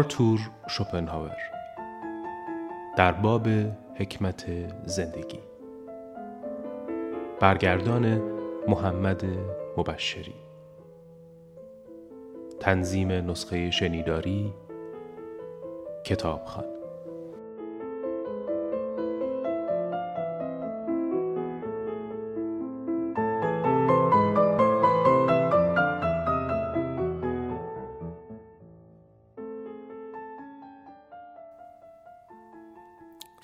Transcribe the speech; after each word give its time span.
آرتور 0.00 0.40
شوپنهاور. 0.68 1.36
در 2.96 3.12
باب 3.12 3.48
حکمت 3.94 4.46
زندگی. 4.84 5.40
برگردان 7.40 8.22
محمد 8.68 9.24
مبشری. 9.76 10.34
تنظیم 12.60 13.12
نسخه 13.12 13.70
شنیداری 13.70 14.54
کتابخان 16.04 16.79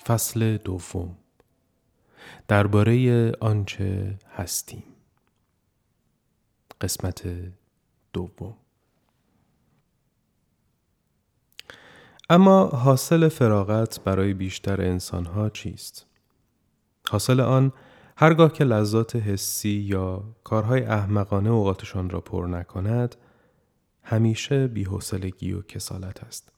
فصل 0.07 0.57
دوم 0.57 1.17
درباره 2.47 3.31
آنچه 3.31 4.19
هستیم 4.35 4.83
قسمت 6.81 7.27
دوم 8.13 8.53
اما 12.29 12.65
حاصل 12.67 13.27
فراغت 13.27 13.99
برای 14.03 14.33
بیشتر 14.33 14.81
انسانها 14.81 15.49
چیست؟ 15.49 16.05
حاصل 17.09 17.39
آن 17.39 17.73
هرگاه 18.17 18.53
که 18.53 18.63
لذات 18.63 19.15
حسی 19.15 19.69
یا 19.69 20.23
کارهای 20.43 20.83
احمقانه 20.83 21.49
اوقاتشان 21.49 22.09
را 22.09 22.21
پر 22.21 22.47
نکند 22.47 23.15
همیشه 24.03 24.67
بیحوصلگی 24.67 25.53
و 25.53 25.61
کسالت 25.61 26.23
است. 26.23 26.56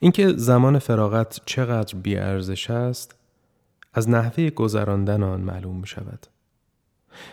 اینکه 0.00 0.28
زمان 0.36 0.78
فراغت 0.78 1.40
چقدر 1.46 1.98
بیارزش 1.98 2.70
است 2.70 3.14
از 3.94 4.08
نحوه 4.08 4.50
گذراندن 4.50 5.22
آن 5.22 5.40
معلوم 5.40 5.76
می 5.76 5.86
شود. 5.86 6.26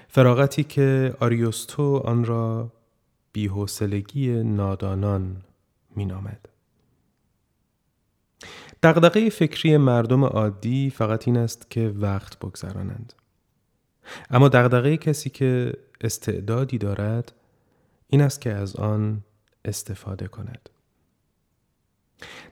فراغتی 0.07 0.63
که 0.63 1.15
آریوستو 1.19 1.97
آن 1.97 2.25
را 2.25 2.71
بیحوصلگی 3.33 4.43
نادانان 4.43 5.41
می 5.95 6.05
نامد. 6.05 6.49
دغدغه 8.83 9.29
فکری 9.29 9.77
مردم 9.77 10.23
عادی 10.23 10.89
فقط 10.89 11.27
این 11.27 11.37
است 11.37 11.69
که 11.69 11.93
وقت 11.95 12.39
بگذرانند. 12.39 13.13
اما 14.29 14.49
دغدغه 14.49 14.97
کسی 14.97 15.29
که 15.29 15.73
استعدادی 16.01 16.77
دارد 16.77 17.31
این 18.07 18.21
است 18.21 18.41
که 18.41 18.53
از 18.53 18.75
آن 18.75 19.23
استفاده 19.65 20.27
کند. 20.27 20.69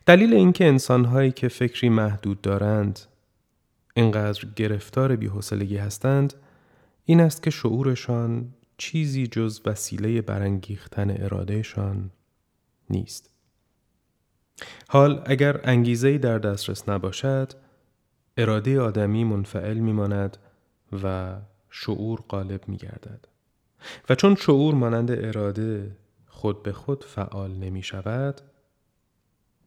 دلیل 0.06 0.34
اینکه 0.34 0.66
انسانهایی 0.68 1.32
که 1.32 1.48
فکری 1.48 1.90
محدود 1.90 2.42
دارند 2.42 3.00
اینقدر 3.94 4.46
گرفتار 4.56 5.16
بیحوصلگی 5.16 5.78
هستند 5.78 6.34
این 7.06 7.22
است 7.22 7.44
که 7.44 7.50
شعورشان 7.50 8.54
چیزی 8.78 9.28
جز 9.28 9.62
وسیله 9.66 10.22
برانگیختن 10.22 11.24
ارادهشان 11.24 12.10
نیست. 12.90 13.30
حال 14.90 15.22
اگر 15.26 15.60
انگیزه 15.64 16.18
در 16.18 16.40
دسترس 16.40 16.90
نباشد 16.90 17.54
اراده 18.38 18.82
آدمی 18.82 19.24
منفعل 19.24 19.78
میماند 19.78 20.38
و 21.04 21.36
شعور 21.70 22.20
غالب 22.30 22.68
می 22.68 22.78
گردد. 22.78 23.28
و 24.10 24.16
چون 24.16 24.36
شعور 24.36 24.74
مانند 24.74 25.12
اراده 25.12 25.96
خود 26.28 26.64
به 26.64 26.74
خود 26.74 27.04
فعال 27.04 27.52
نمی 27.52 27.84
شود 27.84 28.42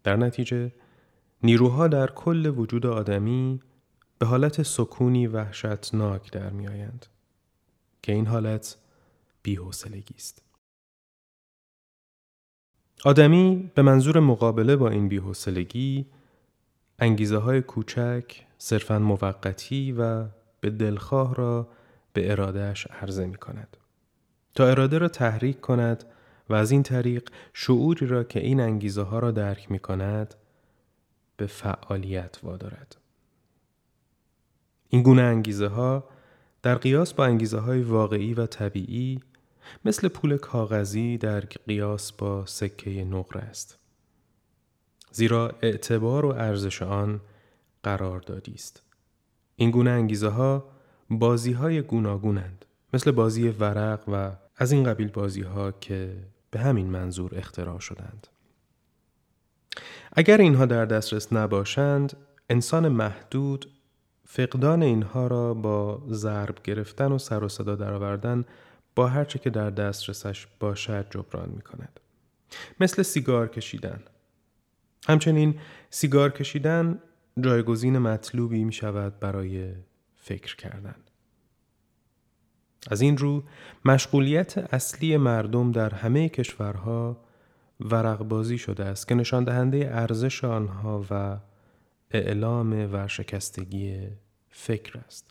در 0.07 0.17
نتیجه 0.17 0.73
نیروها 1.43 1.89
در 1.89 2.07
کل 2.07 2.47
وجود 2.57 2.87
آدمی 2.87 3.61
به 4.19 4.27
حالت 4.27 4.63
سکونی 4.63 5.27
وحشتناک 5.27 6.33
در 6.33 6.51
می 6.51 6.69
آیند 6.69 7.07
که 8.03 8.13
این 8.13 8.27
حالت 8.27 8.77
بیحوصلگی 9.43 10.15
است. 10.15 10.43
آدمی 13.05 13.71
به 13.75 13.83
منظور 13.83 14.21
مقابله 14.21 14.77
با 14.77 14.89
این 14.89 15.09
بیحوصلگی 15.09 16.07
انگیزه 16.99 17.37
های 17.37 17.63
کوچک 17.63 18.47
صرفا 18.59 18.99
موقتی 18.99 19.93
و 19.93 20.25
به 20.61 20.71
دلخواه 20.71 21.35
را 21.35 21.69
به 22.13 22.31
ارادهش 22.31 22.87
عرضه 22.87 23.27
می 23.27 23.37
کند. 23.37 23.77
تا 24.55 24.67
اراده 24.67 24.99
را 24.99 25.09
تحریک 25.09 25.61
کند 25.61 26.05
و 26.49 26.55
از 26.55 26.71
این 26.71 26.83
طریق 26.83 27.29
شعوری 27.53 28.07
را 28.07 28.25
که 28.25 28.41
این 28.41 28.61
انگیزه 28.61 29.03
ها 29.03 29.19
را 29.19 29.31
درک 29.31 29.71
می 29.71 29.79
کند 29.79 30.35
به 31.37 31.47
فعالیت 31.47 32.39
وادارد. 32.43 32.97
این 34.89 35.03
گونه 35.03 35.23
انگیزه 35.23 35.67
ها 35.67 36.05
در 36.63 36.75
قیاس 36.75 37.15
با 37.15 37.25
انگیزه 37.25 37.59
های 37.59 37.83
واقعی 37.83 38.35
و 38.35 38.47
طبیعی 38.47 39.21
مثل 39.85 40.09
پول 40.09 40.37
کاغذی 40.37 41.19
در 41.19 41.41
قیاس 41.41 42.13
با 42.13 42.47
سکه 42.47 43.05
نقره 43.05 43.43
است. 43.43 43.79
زیرا 45.11 45.55
اعتبار 45.63 46.27
و 46.27 46.29
ارزش 46.29 46.83
آن 46.83 47.21
قرار 47.83 48.21
دادی 48.21 48.55
است. 48.55 48.83
این 49.57 49.71
گونه 49.71 49.91
انگیزه 49.91 50.29
ها 50.29 50.65
بازی 51.11 51.53
های 51.53 51.83
گوناگونند 51.83 52.65
مثل 52.95 53.11
بازی 53.11 53.49
ورق 53.49 54.09
و 54.09 54.33
از 54.57 54.73
این 54.73 54.85
قبیل 54.85 55.09
بازی 55.09 55.43
ها 55.43 55.73
که 55.73 56.17
به 56.57 56.63
همین 56.63 56.87
منظور 56.87 57.39
اختراع 57.39 57.79
شدند. 57.79 58.27
اگر 60.13 60.37
اینها 60.37 60.67
در 60.67 60.85
دسترس 60.85 61.33
نباشند 61.33 62.17
انسان 62.51 62.89
محدود 62.89 63.73
فقدان 64.25 64.83
اینها 64.83 65.27
را 65.27 65.55
با 65.55 66.03
ضرب 66.11 66.63
گرفتن 66.65 67.13
و 67.13 67.19
سر 67.19 67.45
و 67.45 67.49
صدا 67.49 67.75
درآوردن 67.75 68.45
با 68.95 69.07
هرچه 69.07 69.39
که 69.39 69.51
در 69.51 69.71
دسترسش 69.71 70.47
باشد 70.61 71.07
جبران 71.11 71.49
می 71.49 71.63
کند. 71.63 72.01
مثل 72.81 73.03
سیگار 73.03 73.49
کشیدن. 73.49 74.01
همچنین 75.09 75.59
سیگار 75.91 76.31
کشیدن 76.31 77.03
جایگزین 77.41 77.99
مطلوبی 77.99 78.65
می 78.65 78.73
شود 78.73 79.21
برای 79.21 79.73
فکر 80.17 80.57
کردن. 80.57 80.97
از 82.91 83.01
این 83.01 83.17
رو 83.17 83.43
مشغولیت 83.85 84.59
اصلی 84.75 85.17
مردم 85.17 85.73
در 85.73 85.95
همه 85.95 86.29
کشورها 86.29 87.17
ورقبازی 87.81 88.59
شده 88.59 88.85
است 88.85 89.09
که 89.09 89.15
نشان 89.15 89.45
دهنده 89.45 89.89
ارزش 89.93 90.45
آنها 90.45 91.05
و 91.11 91.39
اعلام 92.11 92.93
ورشکستگی 92.93 94.09
فکر 94.51 94.99
است. 94.99 95.31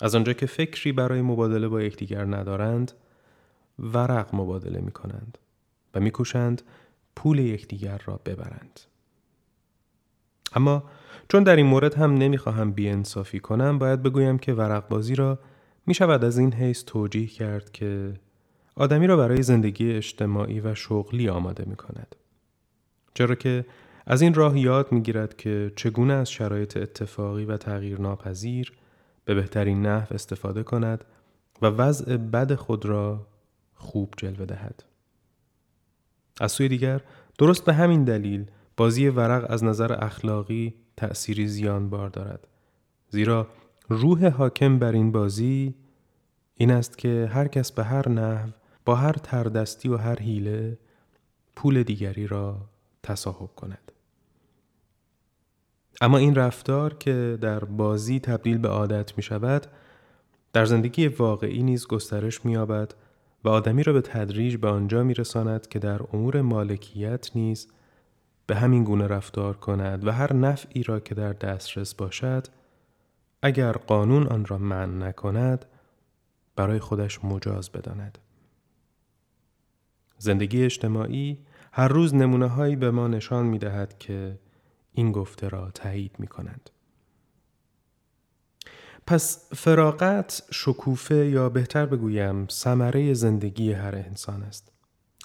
از 0.00 0.14
آنجا 0.14 0.32
که 0.32 0.46
فکری 0.46 0.92
برای 0.92 1.22
مبادله 1.22 1.68
با 1.68 1.82
یکدیگر 1.82 2.24
ندارند 2.24 2.92
ورق 3.78 4.34
مبادله 4.34 4.80
می 4.80 4.92
کنند 4.92 5.38
و 5.94 6.00
میکوشند 6.00 6.62
پول 7.16 7.38
یکدیگر 7.38 8.00
را 8.04 8.20
ببرند 8.26 8.80
اما 10.52 10.84
چون 11.28 11.42
در 11.42 11.56
این 11.56 11.66
مورد 11.66 11.94
هم 11.94 12.14
نمی‌خواهم 12.14 12.72
بیانصافی 12.72 13.40
کنم 13.40 13.78
باید 13.78 14.02
بگویم 14.02 14.38
که 14.38 14.52
ورق 14.52 14.88
بازی 14.88 15.14
را 15.14 15.38
می 15.86 15.94
شود 15.94 16.24
از 16.24 16.38
این 16.38 16.54
حیث 16.54 16.84
توجیه 16.86 17.26
کرد 17.26 17.72
که 17.72 18.14
آدمی 18.76 19.06
را 19.06 19.16
برای 19.16 19.42
زندگی 19.42 19.92
اجتماعی 19.92 20.60
و 20.60 20.74
شغلی 20.74 21.28
آماده 21.28 21.64
می 21.66 21.76
کند. 21.76 22.16
چرا 23.14 23.34
که 23.34 23.64
از 24.06 24.22
این 24.22 24.34
راه 24.34 24.58
یاد 24.58 24.92
می 24.92 25.02
گیرد 25.02 25.36
که 25.36 25.72
چگونه 25.76 26.12
از 26.12 26.30
شرایط 26.30 26.76
اتفاقی 26.76 27.44
و 27.44 27.56
تغییر 27.56 28.00
ناپذیر 28.00 28.72
به 29.24 29.34
بهترین 29.34 29.86
نحو 29.86 30.14
استفاده 30.14 30.62
کند 30.62 31.04
و 31.62 31.66
وضع 31.66 32.16
بد 32.16 32.54
خود 32.54 32.86
را 32.86 33.26
خوب 33.74 34.14
جلوه 34.16 34.46
دهد. 34.46 34.84
از 36.40 36.52
سوی 36.52 36.68
دیگر 36.68 37.00
درست 37.38 37.64
به 37.64 37.72
همین 37.72 38.04
دلیل 38.04 38.46
بازی 38.76 39.08
ورق 39.08 39.46
از 39.48 39.64
نظر 39.64 40.04
اخلاقی 40.04 40.74
تأثیری 40.96 41.48
زیانبار 41.48 42.08
دارد. 42.08 42.46
زیرا 43.08 43.48
روح 43.92 44.28
حاکم 44.28 44.78
بر 44.78 44.92
این 44.92 45.12
بازی 45.12 45.74
این 46.54 46.70
است 46.70 46.98
که 46.98 47.30
هر 47.32 47.48
کس 47.48 47.72
به 47.72 47.84
هر 47.84 48.08
نحو 48.08 48.50
با 48.84 48.94
هر 48.94 49.12
تردستی 49.12 49.88
و 49.88 49.96
هر 49.96 50.18
حیله 50.18 50.78
پول 51.56 51.82
دیگری 51.82 52.26
را 52.26 52.56
تصاحب 53.02 53.50
کند. 53.56 53.92
اما 56.00 56.18
این 56.18 56.34
رفتار 56.34 56.94
که 56.94 57.38
در 57.40 57.64
بازی 57.64 58.20
تبدیل 58.20 58.58
به 58.58 58.68
عادت 58.68 59.16
می 59.16 59.22
شود 59.22 59.66
در 60.52 60.64
زندگی 60.64 61.08
واقعی 61.08 61.62
نیز 61.62 61.86
گسترش 61.86 62.44
می 62.44 62.52
یابد 62.52 62.94
و 63.44 63.48
آدمی 63.48 63.82
را 63.82 63.92
به 63.92 64.00
تدریج 64.00 64.56
به 64.56 64.68
آنجا 64.68 65.02
می 65.02 65.14
رساند 65.14 65.68
که 65.68 65.78
در 65.78 66.00
امور 66.12 66.40
مالکیت 66.40 67.30
نیز 67.34 67.68
به 68.46 68.56
همین 68.56 68.84
گونه 68.84 69.06
رفتار 69.06 69.56
کند 69.56 70.06
و 70.06 70.10
هر 70.12 70.32
نفعی 70.32 70.82
را 70.82 71.00
که 71.00 71.14
در 71.14 71.32
دسترس 71.32 71.94
باشد 71.94 72.46
اگر 73.42 73.72
قانون 73.72 74.26
آن 74.26 74.44
را 74.44 74.58
منع 74.58 75.08
نکند 75.08 75.66
برای 76.56 76.78
خودش 76.78 77.24
مجاز 77.24 77.70
بداند. 77.70 78.18
زندگی 80.18 80.64
اجتماعی 80.64 81.38
هر 81.72 81.88
روز 81.88 82.14
نمونه 82.14 82.46
هایی 82.46 82.76
به 82.76 82.90
ما 82.90 83.08
نشان 83.08 83.46
می 83.46 83.58
دهد 83.58 83.98
که 83.98 84.38
این 84.92 85.12
گفته 85.12 85.48
را 85.48 85.70
تایید 85.70 86.16
می 86.18 86.26
کنند. 86.26 86.70
پس 89.06 89.48
فراغت 89.54 90.42
شکوفه 90.50 91.26
یا 91.26 91.48
بهتر 91.48 91.86
بگویم 91.86 92.46
ثمره 92.48 93.14
زندگی 93.14 93.72
هر 93.72 93.94
انسان 93.94 94.42
است. 94.42 94.72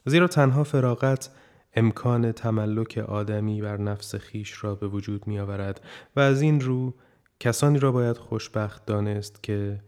زیرا 0.05 0.27
تنها 0.27 0.63
فراغت 0.63 1.29
امکان 1.75 2.31
تملک 2.31 2.97
آدمی 2.97 3.61
بر 3.61 3.77
نفس 3.77 4.15
خیش 4.15 4.63
را 4.63 4.75
به 4.75 4.87
وجود 4.87 5.27
می 5.27 5.39
آورد 5.39 5.81
و 6.15 6.19
از 6.19 6.41
این 6.41 6.61
رو 6.61 6.93
کسانی 7.39 7.79
را 7.79 7.91
باید 7.91 8.17
خوشبخت 8.17 8.85
دانست 8.85 9.43
که 9.43 9.81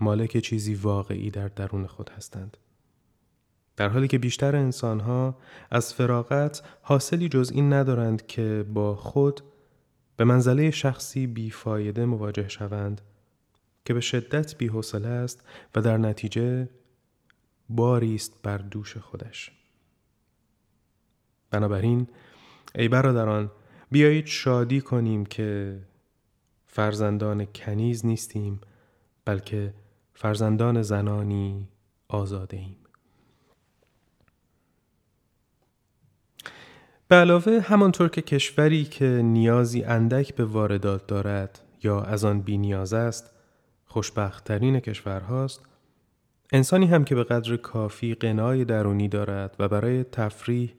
مالک 0.00 0.38
چیزی 0.38 0.74
واقعی 0.74 1.30
در 1.30 1.48
درون 1.48 1.86
خود 1.86 2.10
هستند. 2.10 2.56
در 3.76 3.88
حالی 3.88 4.08
که 4.08 4.18
بیشتر 4.18 4.56
انسانها 4.56 5.38
از 5.70 5.94
فراغت 5.94 6.62
حاصلی 6.82 7.28
جز 7.28 7.50
این 7.54 7.72
ندارند 7.72 8.26
که 8.26 8.64
با 8.74 8.96
خود 8.96 9.40
به 10.16 10.24
منزله 10.24 10.70
شخصی 10.70 11.26
بیفایده 11.26 12.04
مواجه 12.04 12.48
شوند 12.48 13.00
که 13.84 13.94
به 13.94 14.00
شدت 14.00 14.56
بیحوصله 14.58 15.08
است 15.08 15.44
و 15.74 15.80
در 15.80 15.96
نتیجه 15.96 16.68
باری 17.68 18.14
است 18.14 18.42
بر 18.42 18.58
دوش 18.58 18.96
خودش 18.96 19.52
بنابراین 21.50 22.08
ای 22.74 22.88
برادران 22.88 23.50
بیایید 23.90 24.26
شادی 24.26 24.80
کنیم 24.80 25.26
که 25.26 25.78
فرزندان 26.76 27.44
کنیز 27.44 28.06
نیستیم 28.06 28.60
بلکه 29.24 29.74
فرزندان 30.14 30.82
زنانی 30.82 31.68
آزاده 32.08 32.56
ایم. 32.56 32.76
به 37.08 37.16
علاوه 37.16 37.60
همانطور 37.60 38.08
که 38.08 38.22
کشوری 38.22 38.84
که 38.84 39.04
نیازی 39.24 39.84
اندک 39.84 40.34
به 40.34 40.44
واردات 40.44 41.06
دارد 41.06 41.60
یا 41.82 42.02
از 42.02 42.24
آن 42.24 42.40
بی 42.40 42.58
نیاز 42.58 42.92
است 42.92 43.30
خوشبختترین 43.86 44.80
کشورهاست 44.80 45.62
انسانی 46.52 46.86
هم 46.86 47.04
که 47.04 47.14
به 47.14 47.24
قدر 47.24 47.56
کافی 47.56 48.14
قنای 48.14 48.64
درونی 48.64 49.08
دارد 49.08 49.56
و 49.58 49.68
برای 49.68 50.04
تفریح 50.04 50.74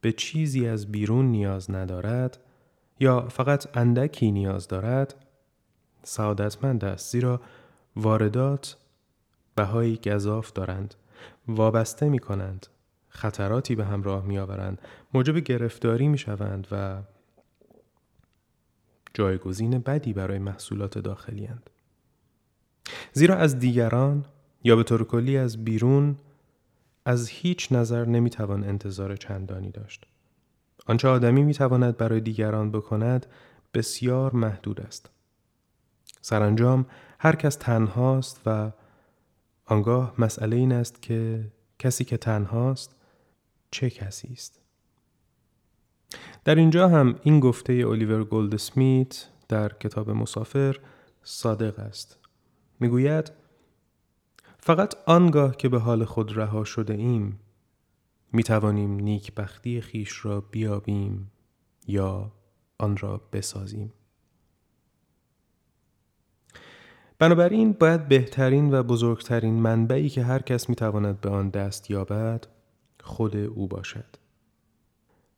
به 0.00 0.12
چیزی 0.12 0.66
از 0.66 0.92
بیرون 0.92 1.26
نیاز 1.26 1.70
ندارد 1.70 2.38
یا 3.00 3.28
فقط 3.28 3.76
اندکی 3.76 4.30
نیاز 4.30 4.68
دارد 4.68 5.24
سعادتمند 6.02 6.84
است 6.84 7.12
زیرا 7.12 7.40
واردات 7.96 8.76
بهایی 9.54 9.96
گذاف 9.96 10.52
دارند 10.52 10.94
وابسته 11.48 12.08
می 12.08 12.18
کنند 12.18 12.66
خطراتی 13.08 13.74
به 13.74 13.84
همراه 13.84 14.24
می 14.24 14.38
آورند 14.38 14.82
موجب 15.14 15.36
گرفتاری 15.36 16.08
می 16.08 16.18
شوند 16.18 16.66
و 16.72 17.02
جایگزین 19.14 19.78
بدی 19.78 20.12
برای 20.12 20.38
محصولات 20.38 20.98
داخلی 20.98 21.46
هند. 21.46 21.70
زیرا 23.12 23.36
از 23.36 23.58
دیگران 23.58 24.24
یا 24.64 24.76
به 24.76 24.82
طور 24.82 25.04
کلی 25.04 25.36
از 25.36 25.64
بیرون 25.64 26.16
از 27.04 27.28
هیچ 27.28 27.72
نظر 27.72 28.04
نمی‌توان 28.04 28.64
انتظار 28.64 29.16
چندانی 29.16 29.70
داشت. 29.70 30.06
آنچه 30.86 31.08
آدمی 31.08 31.42
می‌تواند 31.42 31.96
برای 31.96 32.20
دیگران 32.20 32.70
بکند 32.70 33.26
بسیار 33.74 34.32
محدود 34.34 34.80
است. 34.80 35.10
سرانجام 36.20 36.86
هر 37.18 37.36
کس 37.36 37.56
تنهاست 37.56 38.40
و 38.46 38.70
آنگاه 39.64 40.14
مسئله 40.18 40.56
این 40.56 40.72
است 40.72 41.02
که 41.02 41.52
کسی 41.78 42.04
که 42.04 42.16
تنهاست 42.16 42.96
چه 43.70 43.90
کسی 43.90 44.28
است؟ 44.32 44.60
در 46.44 46.54
اینجا 46.54 46.88
هم 46.88 47.18
این 47.22 47.40
گفته 47.40 47.72
الیور 47.72 48.24
گولد 48.24 48.56
سمیت 48.56 49.28
در 49.48 49.68
کتاب 49.68 50.10
مسافر 50.10 50.76
صادق 51.22 51.78
است. 51.78 52.18
می‌گوید 52.80 53.32
فقط 54.58 54.94
آنگاه 55.06 55.56
که 55.56 55.68
به 55.68 55.78
حال 55.78 56.04
خود 56.04 56.36
رها 56.38 56.64
شده 56.64 56.94
ایم 56.94 57.40
می 58.32 58.42
توانیم 58.42 58.94
نیک 58.94 59.34
بختی 59.34 59.80
خیش 59.80 60.24
را 60.24 60.40
بیابیم 60.40 61.30
یا 61.86 62.32
آن 62.78 62.96
را 62.96 63.20
بسازیم. 63.32 63.92
بنابراین 67.18 67.72
باید 67.72 68.08
بهترین 68.08 68.74
و 68.74 68.82
بزرگترین 68.82 69.54
منبعی 69.54 70.08
که 70.08 70.22
هر 70.22 70.42
کس 70.42 70.68
می 70.68 70.74
تواند 70.74 71.20
به 71.20 71.30
آن 71.30 71.48
دست 71.48 71.90
یابد 71.90 72.46
خود 73.02 73.36
او 73.36 73.68
باشد. 73.68 74.16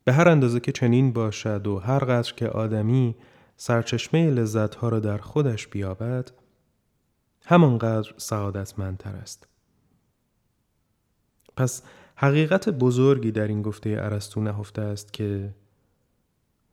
به 0.05 0.13
هر 0.13 0.29
اندازه 0.29 0.61
که 0.61 0.73
چنین 0.73 1.13
باشد 1.13 1.67
و 1.67 1.79
هر 1.79 1.99
قدر 1.99 2.33
که 2.33 2.49
آدمی 2.49 3.17
سرچشمه 3.57 4.31
لذتها 4.31 4.89
را 4.89 5.01
در 5.01 5.19
خودش 5.19 5.69
بیابد 5.69 6.31
همانقدر 7.47 8.15
سعادتمندتر 8.17 9.17
است. 9.17 9.49
پس 11.57 11.83
حقیقت 12.17 12.69
بزرگی 12.69 13.33
در 13.33 13.49
این 13.49 13.63
گفته 13.63 13.91
ارسطو 13.91 14.41
نهفته 14.41 14.83
است 14.83 15.13
که 15.13 15.55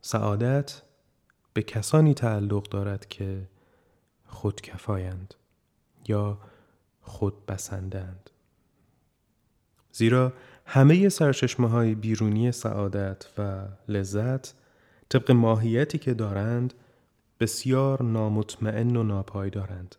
سعادت 0.02 0.82
به 1.54 1.62
کسانی 1.62 2.14
تعلق 2.14 2.70
دارد 2.70 3.08
که 3.08 3.48
خودکفایند 4.28 5.34
یا 6.08 6.38
خودبسندند. 7.02 8.30
زیرا 9.92 10.34
همه 10.66 11.10
سرچشمه 11.10 11.70
های 11.70 11.96
بیرونی 11.96 12.52
سعادت 12.52 13.26
و 13.38 13.66
لذت 13.88 14.54
طبق 15.10 15.32
ماهیتی 15.32 15.98
که 15.98 16.14
دارند 16.14 16.74
بسیار 17.40 18.04
نامطمئن 18.04 18.96
و 18.96 19.04
ناپایدارند. 19.04 19.96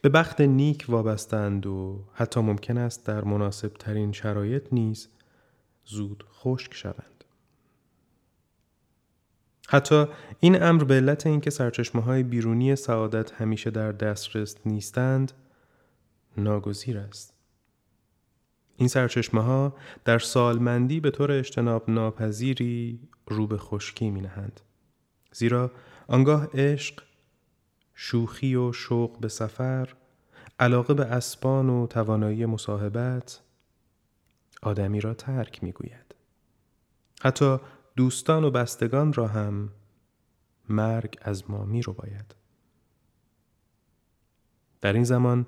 به 0.00 0.08
بخت 0.08 0.40
نیک 0.40 0.84
وابستند 0.88 1.66
و 1.66 2.04
حتی 2.14 2.40
ممکن 2.40 2.78
است 2.78 3.06
در 3.06 3.24
مناسب 3.24 3.68
ترین 3.68 4.12
شرایط 4.12 4.62
نیز 4.72 5.08
زود 5.84 6.24
خشک 6.32 6.74
شوند. 6.74 7.15
حتی 9.68 10.06
این 10.40 10.62
امر 10.62 10.84
به 10.84 10.94
علت 10.94 11.26
اینکه 11.26 11.50
سرچشمه 11.50 12.02
های 12.02 12.22
بیرونی 12.22 12.76
سعادت 12.76 13.32
همیشه 13.32 13.70
در 13.70 13.92
دسترس 13.92 14.56
نیستند 14.66 15.32
ناگزیر 16.36 16.98
است. 16.98 17.34
این 18.76 18.88
سرچشمه 18.88 19.42
ها 19.42 19.76
در 20.04 20.18
سالمندی 20.18 21.00
به 21.00 21.10
طور 21.10 21.32
اجتناب 21.32 21.90
ناپذیری 21.90 23.00
رو 23.26 23.46
به 23.46 23.58
خشکی 23.58 24.10
می 24.10 24.20
نهند. 24.20 24.60
زیرا 25.32 25.70
آنگاه 26.08 26.48
عشق 26.54 27.02
شوخی 27.94 28.54
و 28.54 28.72
شوق 28.72 29.20
به 29.20 29.28
سفر، 29.28 29.94
علاقه 30.60 30.94
به 30.94 31.04
اسبان 31.04 31.70
و 31.70 31.86
توانایی 31.86 32.46
مصاحبت 32.46 33.40
آدمی 34.62 35.00
را 35.00 35.14
ترک 35.14 35.64
می‌گوید. 35.64 36.14
حتی 37.22 37.58
دوستان 37.96 38.44
و 38.44 38.50
بستگان 38.50 39.12
را 39.12 39.28
هم 39.28 39.72
مرگ 40.68 41.18
از 41.22 41.50
ما 41.50 41.64
می 41.64 41.82
رو 41.82 41.92
باید. 41.92 42.34
در 44.80 44.92
این 44.92 45.04
زمان 45.04 45.46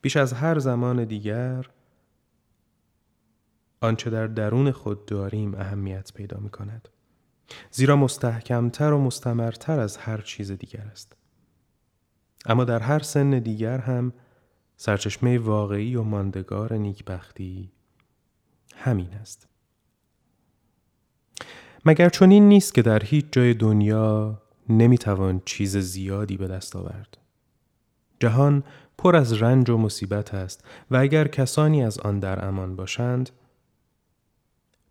بیش 0.00 0.16
از 0.16 0.32
هر 0.32 0.58
زمان 0.58 1.04
دیگر 1.04 1.66
آنچه 3.80 4.10
در 4.10 4.26
درون 4.26 4.70
خود 4.70 5.06
داریم 5.06 5.54
اهمیت 5.54 6.12
پیدا 6.12 6.40
می 6.40 6.50
کند. 6.50 6.88
زیرا 7.70 7.96
مستحکمتر 7.96 8.92
و 8.92 8.98
مستمرتر 8.98 9.80
از 9.80 9.96
هر 9.96 10.20
چیز 10.20 10.52
دیگر 10.52 10.84
است. 10.92 11.16
اما 12.46 12.64
در 12.64 12.78
هر 12.78 12.98
سن 12.98 13.30
دیگر 13.30 13.78
هم 13.78 14.12
سرچشمه 14.76 15.38
واقعی 15.38 15.96
و 15.96 16.02
ماندگار 16.02 16.74
نیکبختی 16.74 17.72
همین 18.76 19.14
است. 19.14 19.51
مگر 21.84 22.08
چنین 22.08 22.48
نیست 22.48 22.74
که 22.74 22.82
در 22.82 23.04
هیچ 23.04 23.24
جای 23.32 23.54
دنیا 23.54 24.42
نمی‌توان 24.68 25.42
چیز 25.44 25.76
زیادی 25.76 26.36
به 26.36 26.48
دست 26.48 26.76
آورد. 26.76 27.18
جهان 28.20 28.62
پر 28.98 29.16
از 29.16 29.42
رنج 29.42 29.70
و 29.70 29.76
مصیبت 29.76 30.34
است 30.34 30.64
و 30.90 30.96
اگر 30.96 31.28
کسانی 31.28 31.84
از 31.84 31.98
آن 31.98 32.20
در 32.20 32.44
امان 32.44 32.76
باشند 32.76 33.30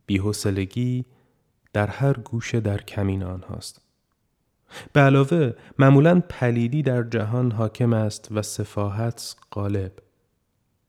بیحسلگی 0.05 1.05
در 1.73 1.87
هر 1.87 2.13
گوشه 2.13 2.59
در 2.59 2.77
کمین 2.81 3.23
آنهاست. 3.23 3.81
به 4.93 4.99
علاوه 5.01 5.53
معمولا 5.79 6.19
پلیدی 6.19 6.81
در 6.83 7.03
جهان 7.03 7.51
حاکم 7.51 7.93
است 7.93 8.27
و 8.31 8.41
سفاحت 8.41 9.35
غالب. 9.51 9.91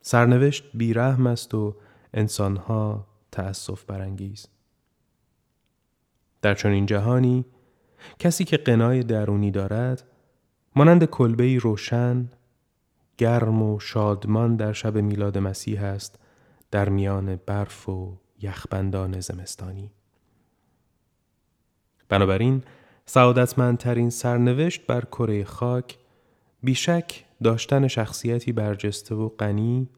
سرنوشت 0.01 0.65
بیرحم 0.75 1.27
است 1.27 1.55
و 1.55 1.77
انسانها 2.15 3.07
تأسف 3.33 3.85
برانگیز. 3.85 4.47
در 6.43 6.55
چنین 6.55 6.87
جهانی 6.87 7.45
کسی 8.19 8.45
که 8.45 8.57
قنای 8.57 9.03
درونی 9.03 9.51
دارد 9.51 10.05
مانند 10.77 11.05
کلبه 11.05 11.59
روشن 11.59 12.31
گرم 13.19 13.63
و 13.63 13.81
شادمان 13.81 14.57
در 14.57 14.73
شب 14.73 14.97
میلاد 14.97 15.39
مسیح 15.39 15.83
است 15.83 16.19
در 16.71 16.89
میان 16.89 17.37
برف 17.47 17.89
و 17.89 18.19
یخبندان 18.41 19.21
زمستانی. 19.21 19.91
بنابراین 22.09 22.63
سعادتمندترین 23.07 24.11
سرنوشت 24.11 24.87
بر 24.87 25.05
کره 25.05 25.45
خاک 25.45 25.99
بیشک 26.63 27.25
داشتن 27.43 27.89
شخصیتی 27.89 28.53
برجسته 28.53 29.15
و 29.15 29.29
غنی 29.29 29.89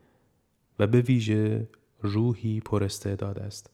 و 0.79 0.87
به 0.87 1.01
ویژه 1.01 1.69
روحی 2.01 2.61
پراستعداد 2.61 3.39
است. 3.39 3.74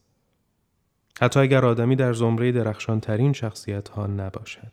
حتی 1.19 1.41
اگر 1.41 1.65
آدمی 1.65 1.97
در 1.97 2.13
زمره 2.13 2.53
درخشان 2.53 3.01
ترین 3.01 3.33
شخصیت 3.33 3.89
ها 3.89 4.07
نباشد 4.07 4.73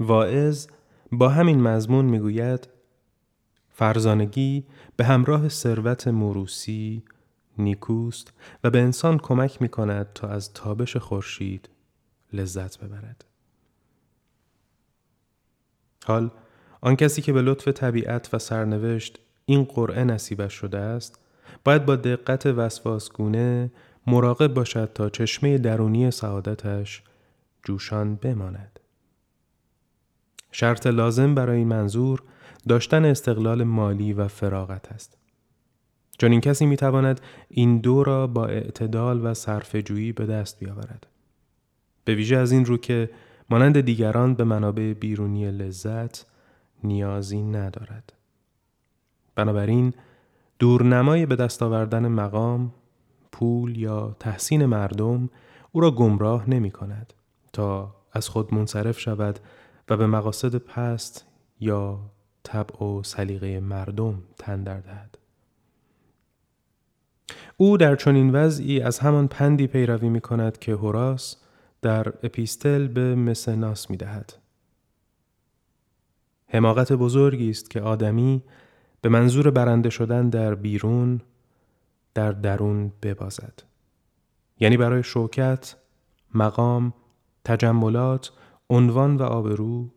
واعظ 0.00 0.66
با 1.12 1.28
همین 1.28 1.60
مضمون 1.62 2.04
می‌گوید 2.04 2.68
فرزانگی 3.70 4.64
به 4.96 5.04
همراه 5.04 5.48
ثروت 5.48 6.08
موروسی 6.08 7.02
نیکوست 7.58 8.32
و 8.64 8.70
به 8.70 8.80
انسان 8.80 9.18
کمک 9.18 9.62
می 9.62 9.68
کند 9.68 10.12
تا 10.14 10.28
از 10.28 10.52
تابش 10.52 10.96
خورشید 10.96 11.68
لذت 12.32 12.78
ببرد. 12.78 13.24
حال 16.04 16.30
آن 16.80 16.96
کسی 16.96 17.22
که 17.22 17.32
به 17.32 17.42
لطف 17.42 17.68
طبیعت 17.68 18.34
و 18.34 18.38
سرنوشت 18.38 19.18
این 19.46 19.64
قرعه 19.64 20.04
نصیبش 20.04 20.52
شده 20.52 20.78
است 20.78 21.23
باید 21.64 21.86
با 21.86 21.96
دقت 21.96 22.46
وسواسگونه 22.46 23.70
مراقب 24.06 24.54
باشد 24.54 24.92
تا 24.94 25.10
چشمه 25.10 25.58
درونی 25.58 26.10
سعادتش 26.10 27.02
جوشان 27.62 28.14
بماند. 28.14 28.80
شرط 30.52 30.86
لازم 30.86 31.34
برای 31.34 31.58
این 31.58 31.68
منظور 31.68 32.22
داشتن 32.68 33.04
استقلال 33.04 33.64
مالی 33.64 34.12
و 34.12 34.28
فراغت 34.28 34.92
است. 34.92 35.18
چون 36.18 36.32
این 36.32 36.40
کسی 36.40 36.66
می 36.66 36.76
تواند 36.76 37.20
این 37.48 37.78
دو 37.78 38.04
را 38.04 38.26
با 38.26 38.46
اعتدال 38.46 39.26
و 39.26 39.34
صرفه‌جویی 39.34 40.12
به 40.12 40.26
دست 40.26 40.58
بیاورد. 40.58 41.06
به 42.04 42.14
ویژه 42.14 42.36
از 42.36 42.52
این 42.52 42.64
رو 42.64 42.76
که 42.76 43.10
مانند 43.50 43.80
دیگران 43.80 44.34
به 44.34 44.44
منابع 44.44 44.92
بیرونی 44.92 45.50
لذت 45.50 46.26
نیازی 46.84 47.42
ندارد. 47.42 48.12
بنابراین 49.34 49.94
دورنمای 50.58 51.26
به 51.26 51.36
دست 51.36 51.62
آوردن 51.62 52.08
مقام، 52.08 52.72
پول 53.32 53.78
یا 53.78 54.16
تحسین 54.20 54.66
مردم 54.66 55.30
او 55.72 55.80
را 55.80 55.90
گمراه 55.90 56.50
نمی 56.50 56.70
کند 56.70 57.12
تا 57.52 57.94
از 58.12 58.28
خود 58.28 58.54
منصرف 58.54 59.00
شود 59.00 59.38
و 59.88 59.96
به 59.96 60.06
مقاصد 60.06 60.56
پست 60.56 61.26
یا 61.60 62.00
طبع 62.42 62.84
و 62.84 63.02
سلیقه 63.02 63.60
مردم 63.60 64.22
تن 64.38 64.62
دهد. 64.62 65.18
او 67.56 67.76
در 67.76 67.96
چنین 67.96 68.30
وضعی 68.32 68.80
از 68.80 68.98
همان 68.98 69.28
پندی 69.28 69.66
پیروی 69.66 70.08
می 70.08 70.20
کند 70.20 70.58
که 70.58 70.72
هوراس 70.72 71.36
در 71.82 72.08
اپیستل 72.22 72.88
به 72.88 73.14
مسناس 73.14 73.90
می 73.90 73.96
دهد. 73.96 74.32
حماقت 76.48 76.92
بزرگی 76.92 77.50
است 77.50 77.70
که 77.70 77.80
آدمی 77.80 78.42
به 79.04 79.10
منظور 79.10 79.50
برنده 79.50 79.90
شدن 79.90 80.28
در 80.28 80.54
بیرون 80.54 81.20
در 82.14 82.32
درون 82.32 82.92
ببازد. 83.02 83.62
یعنی 84.60 84.76
برای 84.76 85.02
شوکت، 85.02 85.76
مقام، 86.34 86.92
تجملات، 87.44 88.30
عنوان 88.70 89.16
و 89.16 89.22
آبرو، 89.22 89.88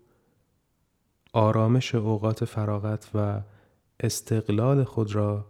آرامش 1.34 1.96
اوقات 1.96 2.46
فراغت 2.46 3.10
و 3.14 3.42
استقلال 4.00 4.84
خود 4.84 5.16
را 5.16 5.46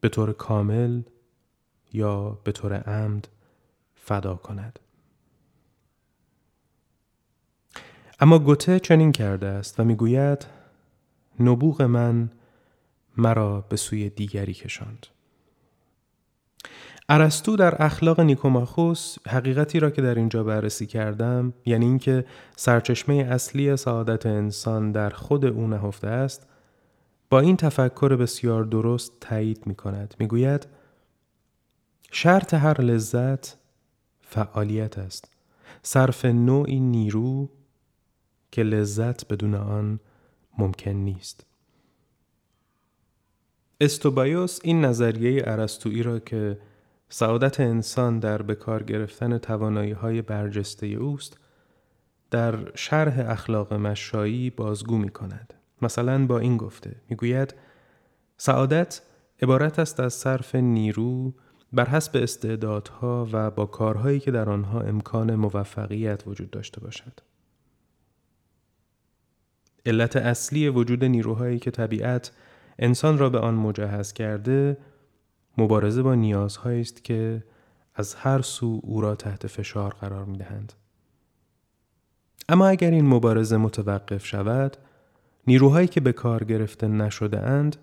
به 0.00 0.08
طور 0.08 0.32
کامل 0.32 1.02
یا 1.92 2.38
به 2.44 2.52
طور 2.52 2.74
عمد 2.74 3.28
فدا 3.94 4.34
کند. 4.34 4.78
اما 8.20 8.38
گوته 8.38 8.80
چنین 8.80 9.12
کرده 9.12 9.46
است 9.46 9.80
و 9.80 9.84
می‌گوید 9.84 10.46
نبوغ 11.40 11.82
من 11.82 12.30
مرا 13.16 13.60
به 13.60 13.76
سوی 13.76 14.10
دیگری 14.10 14.54
کشاند. 14.54 15.06
ارسطو 17.08 17.56
در 17.56 17.82
اخلاق 17.82 18.20
نیکوماخوس 18.20 19.16
حقیقتی 19.28 19.80
را 19.80 19.90
که 19.90 20.02
در 20.02 20.14
اینجا 20.14 20.44
بررسی 20.44 20.86
کردم 20.86 21.52
یعنی 21.66 21.86
اینکه 21.86 22.24
سرچشمه 22.56 23.14
اصلی 23.14 23.76
سعادت 23.76 24.26
انسان 24.26 24.92
در 24.92 25.10
خود 25.10 25.44
او 25.44 25.66
نهفته 25.66 26.08
است 26.08 26.46
با 27.30 27.40
این 27.40 27.56
تفکر 27.56 28.16
بسیار 28.16 28.64
درست 28.64 29.12
تایید 29.20 29.66
می 29.66 29.74
کند. 29.74 30.14
می 30.18 30.26
گوید 30.26 30.66
شرط 32.10 32.54
هر 32.54 32.80
لذت 32.80 33.56
فعالیت 34.20 34.98
است. 34.98 35.30
صرف 35.82 36.24
نوعی 36.24 36.80
نیرو 36.80 37.50
که 38.52 38.62
لذت 38.62 39.28
بدون 39.28 39.54
آن 39.54 40.00
ممکن 40.58 40.90
نیست. 40.90 41.46
استوبایوس 43.80 44.58
این 44.62 44.84
نظریه 44.84 45.42
ارسطویی 45.46 46.02
را 46.02 46.18
که 46.18 46.58
سعادت 47.08 47.60
انسان 47.60 48.18
در 48.18 48.42
بکار 48.42 48.82
گرفتن 48.82 49.38
توانایی 49.38 49.92
های 49.92 50.22
برجسته 50.22 50.86
اوست 50.86 51.38
در 52.30 52.74
شرح 52.74 53.30
اخلاق 53.30 53.72
مشایی 53.72 54.50
بازگو 54.50 54.98
می 54.98 55.08
کند. 55.08 55.54
مثلا 55.82 56.26
با 56.26 56.38
این 56.38 56.56
گفته 56.56 56.96
می‌گوید 57.08 57.54
سعادت 58.36 59.02
عبارت 59.42 59.78
است 59.78 60.00
از 60.00 60.14
صرف 60.14 60.54
نیرو 60.54 61.34
بر 61.72 61.88
حسب 61.88 62.16
استعدادها 62.22 63.28
و 63.32 63.50
با 63.50 63.66
کارهایی 63.66 64.20
که 64.20 64.30
در 64.30 64.50
آنها 64.50 64.80
امکان 64.80 65.34
موفقیت 65.34 66.22
وجود 66.26 66.50
داشته 66.50 66.80
باشد. 66.80 67.20
علت 69.86 70.16
اصلی 70.16 70.68
وجود 70.68 71.04
نیروهایی 71.04 71.58
که 71.58 71.70
طبیعت 71.70 72.32
انسان 72.78 73.18
را 73.18 73.30
به 73.30 73.38
آن 73.38 73.54
مجهز 73.54 74.12
کرده 74.12 74.76
مبارزه 75.58 76.02
با 76.02 76.14
نیازهایی 76.14 76.80
است 76.80 77.04
که 77.04 77.42
از 77.94 78.14
هر 78.14 78.42
سو 78.42 78.80
او 78.82 79.00
را 79.00 79.14
تحت 79.14 79.46
فشار 79.46 79.94
قرار 79.94 80.24
می 80.24 80.38
دهند. 80.38 80.72
اما 82.48 82.66
اگر 82.66 82.90
این 82.90 83.06
مبارزه 83.06 83.56
متوقف 83.56 84.26
شود 84.26 84.76
نیروهایی 85.46 85.88
که 85.88 86.00
به 86.00 86.12
کار 86.12 86.44
گرفته 86.44 86.88
نشده 86.88 87.40
اند 87.40 87.76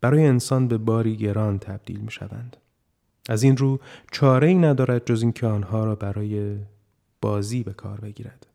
برای 0.00 0.26
انسان 0.26 0.68
به 0.68 0.78
باری 0.78 1.16
گران 1.16 1.58
تبدیل 1.58 2.00
می 2.00 2.10
شوند. 2.10 2.56
از 3.28 3.42
این 3.42 3.56
رو 3.56 3.80
چاره 4.12 4.48
ای 4.48 4.54
ندارد 4.54 5.06
جز 5.06 5.22
اینکه 5.22 5.46
آنها 5.46 5.84
را 5.84 5.94
برای 5.94 6.56
بازی 7.20 7.62
به 7.62 7.72
کار 7.72 8.00
بگیرد. 8.00 8.46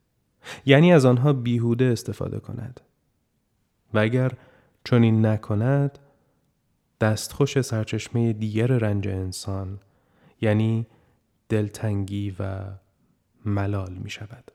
یعنی 0.65 0.93
از 0.93 1.05
آنها 1.05 1.33
بیهوده 1.33 1.85
استفاده 1.85 2.39
کند. 2.39 2.79
و 3.93 3.99
اگر 3.99 4.31
چنین 4.83 5.25
نکند 5.25 5.99
دستخوش 7.01 7.61
سرچشمه 7.61 8.33
دیگر 8.33 8.67
رنج 8.67 9.07
انسان 9.07 9.79
یعنی 10.41 10.87
دلتنگی 11.49 12.35
و 12.39 12.61
ملال 13.45 13.93
می 13.93 14.09
شود. 14.09 14.51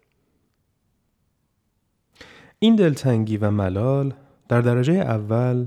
این 2.58 2.76
دلتنگی 2.76 3.36
و 3.36 3.50
ملال 3.50 4.14
در 4.48 4.60
درجه 4.60 4.92
اول 4.92 5.66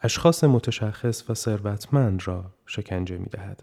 اشخاص 0.00 0.44
متشخص 0.44 1.30
و 1.30 1.34
ثروتمند 1.34 2.22
را 2.26 2.54
شکنجه 2.66 3.18
می 3.18 3.26
دهد. 3.26 3.62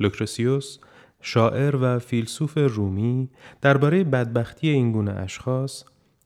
لوکرسیوس 0.00 0.78
شاعر 1.20 1.76
و 1.76 1.98
فیلسوف 1.98 2.58
رومی 2.58 3.30
درباره 3.60 4.04
بدبختی 4.04 4.68
این 4.68 4.92
گونه 4.92 5.12
اشخاص 5.12 5.84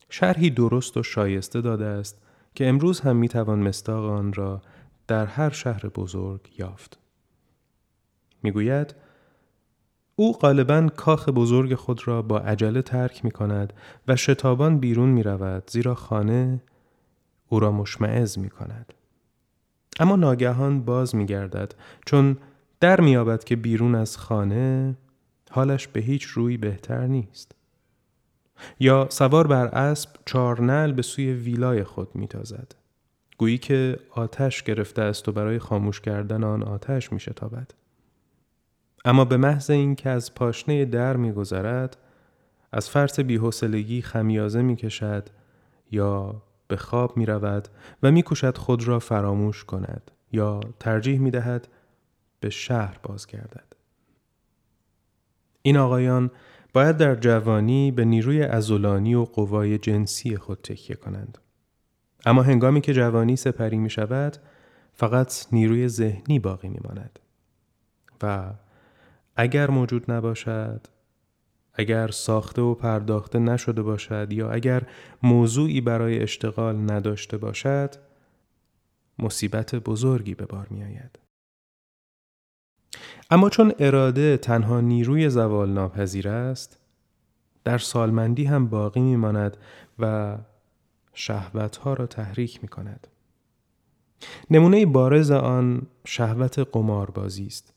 شرحی 0.09 0.49
درست 0.49 0.97
و 0.97 1.03
شایسته 1.03 1.61
داده 1.61 1.85
است 1.85 2.20
که 2.55 2.69
امروز 2.69 2.99
هم 2.99 3.15
می 3.15 3.29
توان 3.29 3.59
مستاق 3.59 4.05
آن 4.05 4.33
را 4.33 4.61
در 5.07 5.25
هر 5.25 5.49
شهر 5.49 5.87
بزرگ 5.87 6.49
یافت. 6.57 6.99
می‌گوید 8.43 8.95
او 10.15 10.33
غالبا 10.33 10.89
کاخ 10.97 11.29
بزرگ 11.29 11.75
خود 11.75 12.07
را 12.07 12.21
با 12.21 12.39
عجله 12.39 12.81
ترک 12.81 13.25
می 13.25 13.31
کند 13.31 13.73
و 14.07 14.15
شتابان 14.15 14.77
بیرون 14.79 15.09
می 15.09 15.23
رود 15.23 15.69
زیرا 15.71 15.95
خانه 15.95 16.63
او 17.49 17.59
را 17.59 17.71
مشمعز 17.71 18.39
می 18.39 18.49
کند. 18.49 18.93
اما 19.99 20.15
ناگهان 20.15 20.81
باز 20.81 21.15
می 21.15 21.25
گردد 21.25 21.75
چون 22.05 22.37
در 22.79 23.01
می 23.01 23.37
که 23.45 23.55
بیرون 23.55 23.95
از 23.95 24.17
خانه 24.17 24.95
حالش 25.51 25.87
به 25.87 25.99
هیچ 25.99 26.23
روی 26.23 26.57
بهتر 26.57 27.07
نیست. 27.07 27.55
یا 28.79 29.07
سوار 29.09 29.47
بر 29.47 29.65
اسب 29.65 30.09
چارنل 30.25 30.91
به 30.91 31.01
سوی 31.01 31.33
ویلای 31.33 31.83
خود 31.83 32.15
می 32.15 32.27
تازد. 32.27 32.75
گویی 33.37 33.57
که 33.57 33.99
آتش 34.11 34.63
گرفته 34.63 35.01
است 35.01 35.29
و 35.29 35.31
برای 35.31 35.59
خاموش 35.59 36.01
کردن 36.01 36.43
آن 36.43 36.63
آتش 36.63 37.11
می 37.11 37.19
شتابد. 37.19 37.71
اما 39.05 39.25
به 39.25 39.37
محض 39.37 39.69
اینکه 39.69 40.09
از 40.09 40.35
پاشنه 40.35 40.85
در 40.85 41.17
میگذرد 41.17 41.97
از 42.71 42.89
فرط 42.89 43.19
بیحوصلگی 43.19 44.01
خمیازه 44.01 44.61
می‌کشد 44.61 45.29
یا 45.91 46.41
به 46.67 46.77
خواب 46.77 47.17
می 47.17 47.25
رود 47.25 47.67
و 48.03 48.11
می 48.11 48.23
خود 48.55 48.87
را 48.87 48.99
فراموش 48.99 49.63
کند 49.63 50.11
یا 50.31 50.59
ترجیح 50.79 51.19
می 51.19 51.31
دهد 51.31 51.67
به 52.39 52.49
شهر 52.49 52.99
بازگردد. 53.03 53.75
این 55.61 55.77
آقایان 55.77 56.31
باید 56.73 56.97
در 56.97 57.15
جوانی 57.15 57.91
به 57.91 58.05
نیروی 58.05 58.43
ازولانی 58.43 59.15
و 59.15 59.23
قوای 59.23 59.77
جنسی 59.77 60.37
خود 60.37 60.59
تکیه 60.63 60.95
کنند. 60.95 61.37
اما 62.25 62.43
هنگامی 62.43 62.81
که 62.81 62.93
جوانی 62.93 63.35
سپری 63.35 63.77
می 63.77 63.89
شود 63.89 64.37
فقط 64.93 65.45
نیروی 65.51 65.87
ذهنی 65.87 66.39
باقی 66.39 66.69
می 66.69 66.79
ماند. 66.83 67.19
و 68.23 68.53
اگر 69.35 69.69
موجود 69.69 70.11
نباشد 70.11 70.87
اگر 71.73 72.07
ساخته 72.07 72.61
و 72.61 72.75
پرداخته 72.75 73.39
نشده 73.39 73.81
باشد 73.81 74.27
یا 74.33 74.51
اگر 74.51 74.83
موضوعی 75.23 75.81
برای 75.81 76.19
اشتغال 76.19 76.91
نداشته 76.91 77.37
باشد 77.37 77.95
مصیبت 79.19 79.75
بزرگی 79.75 80.35
به 80.35 80.45
بار 80.45 80.67
می 80.69 80.83
آید. 80.83 81.19
اما 83.31 83.49
چون 83.49 83.73
اراده 83.79 84.37
تنها 84.37 84.81
نیروی 84.81 85.29
زوال 85.29 85.69
ناپذیر 85.69 86.29
است 86.29 86.79
در 87.63 87.77
سالمندی 87.77 88.45
هم 88.45 88.67
باقی 88.67 89.01
می 89.01 89.15
ماند 89.15 89.57
و 89.99 90.37
شهوت 91.13 91.77
ها 91.77 91.93
را 91.93 92.07
تحریک 92.07 92.59
می 92.61 92.67
کند. 92.67 93.07
نمونه 94.51 94.85
بارز 94.85 95.31
آن 95.31 95.81
شهوت 96.05 96.59
قماربازی 96.59 97.47
است. 97.47 97.73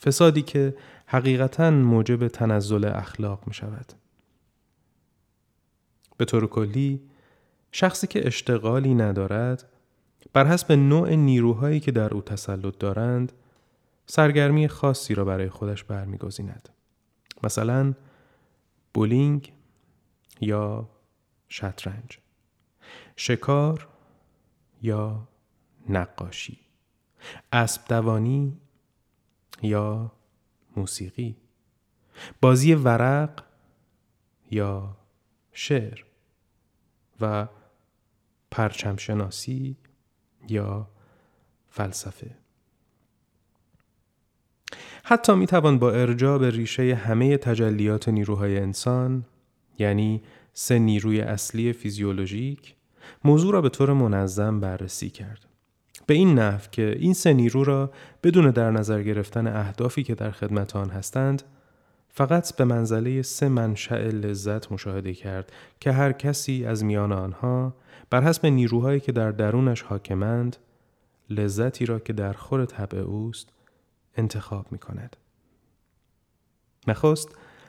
فسادی 0.00 0.42
که 0.42 0.76
حقیقتا 1.06 1.70
موجب 1.70 2.28
تنزل 2.28 2.84
اخلاق 2.84 3.42
می 3.46 3.54
شود. 3.54 3.92
به 6.16 6.24
طور 6.24 6.46
کلی 6.46 7.00
شخصی 7.72 8.06
که 8.06 8.26
اشتغالی 8.26 8.94
ندارد 8.94 9.64
بر 10.32 10.46
حسب 10.46 10.72
نوع 10.72 11.14
نیروهایی 11.14 11.80
که 11.80 11.92
در 11.92 12.14
او 12.14 12.22
تسلط 12.22 12.78
دارند 12.78 13.32
سرگرمی 14.10 14.68
خاصی 14.68 15.14
را 15.14 15.24
برای 15.24 15.48
خودش 15.48 15.84
برمیگزیند. 15.84 16.68
مثلا 17.42 17.94
بولینگ 18.94 19.52
یا 20.40 20.90
شطرنج 21.48 22.18
شکار 23.16 23.88
یا 24.82 25.28
نقاشی 25.88 26.60
اسب 27.52 27.82
دوانی 27.88 28.60
یا 29.62 30.12
موسیقی 30.76 31.36
بازی 32.40 32.74
ورق 32.74 33.44
یا 34.50 34.96
شعر 35.52 36.04
و 37.20 37.48
پرچم 38.50 38.96
شناسی 38.96 39.76
یا 40.48 40.90
فلسفه 41.68 42.39
حتی 45.04 45.34
می 45.34 45.46
توان 45.46 45.78
با 45.78 45.90
ارجاع 45.90 46.38
به 46.38 46.50
ریشه 46.50 46.94
همه 46.94 47.36
تجلیات 47.36 48.08
نیروهای 48.08 48.58
انسان 48.58 49.24
یعنی 49.78 50.22
سه 50.52 50.78
نیروی 50.78 51.20
اصلی 51.20 51.72
فیزیولوژیک 51.72 52.74
موضوع 53.24 53.52
را 53.52 53.60
به 53.60 53.68
طور 53.68 53.92
منظم 53.92 54.60
بررسی 54.60 55.10
کرد. 55.10 55.46
به 56.06 56.14
این 56.14 56.38
نحو 56.38 56.60
که 56.72 56.96
این 56.98 57.14
سه 57.14 57.32
نیرو 57.32 57.64
را 57.64 57.90
بدون 58.22 58.50
در 58.50 58.70
نظر 58.70 59.02
گرفتن 59.02 59.46
اهدافی 59.46 60.02
که 60.02 60.14
در 60.14 60.30
خدمت 60.30 60.76
آن 60.76 60.90
هستند 60.90 61.42
فقط 62.08 62.56
به 62.56 62.64
منزله 62.64 63.22
سه 63.22 63.48
منشأ 63.48 63.96
لذت 63.96 64.72
مشاهده 64.72 65.14
کرد 65.14 65.52
که 65.80 65.92
هر 65.92 66.12
کسی 66.12 66.64
از 66.64 66.84
میان 66.84 67.12
آنها 67.12 67.74
بر 68.10 68.22
حسب 68.22 68.46
نیروهایی 68.46 69.00
که 69.00 69.12
در 69.12 69.30
درونش 69.30 69.82
حاکمند 69.82 70.56
لذتی 71.30 71.86
را 71.86 71.98
که 71.98 72.12
در 72.12 72.32
خور 72.32 72.64
طبع 72.64 72.98
اوست 72.98 73.48
انتخاب 74.20 74.72
می 74.72 74.78
کند. 74.78 75.16
نخست 76.86 77.28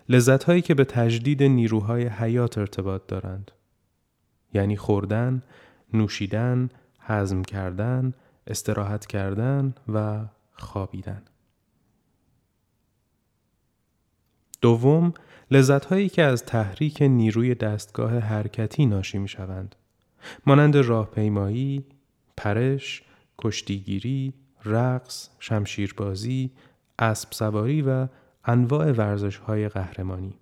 لذت 0.10 0.44
هایی 0.44 0.62
که 0.62 0.74
به 0.74 0.86
تجدید 0.86 1.44
نیروهای 1.44 2.08
حیات 2.08 2.58
ارتباط 2.58 3.02
دارند. 3.08 3.52
یعنی 4.54 4.78
خوردن، 4.78 5.44
نوشیدن، 5.94 6.70
هضم 7.00 7.42
کردن، 7.42 8.14
استراحت 8.48 9.06
کردن 9.06 9.74
و 9.94 10.26
خوابیدن. 10.54 11.24
دوم، 14.62 15.14
لذت 15.52 15.86
هایی 15.86 16.10
که 16.10 16.22
از 16.22 16.46
تحریک 16.46 17.02
نیروی 17.02 17.56
دستگاه 17.56 18.20
حرکتی 18.20 18.86
ناشی 18.86 19.18
می 19.18 19.28
شوند. 19.28 19.76
مانند 20.46 20.78
راهپیمایی، 20.78 21.86
پرش، 22.38 23.04
کشتیگیری، 23.38 24.34
رقص، 24.66 25.30
شمشیربازی، 25.40 26.52
اسب 27.00 27.32
سواری 27.32 27.82
و 27.82 28.08
انواع 28.46 28.92
ورزش 28.92 29.38
های 29.38 29.70
قهرمانی. 29.70 30.40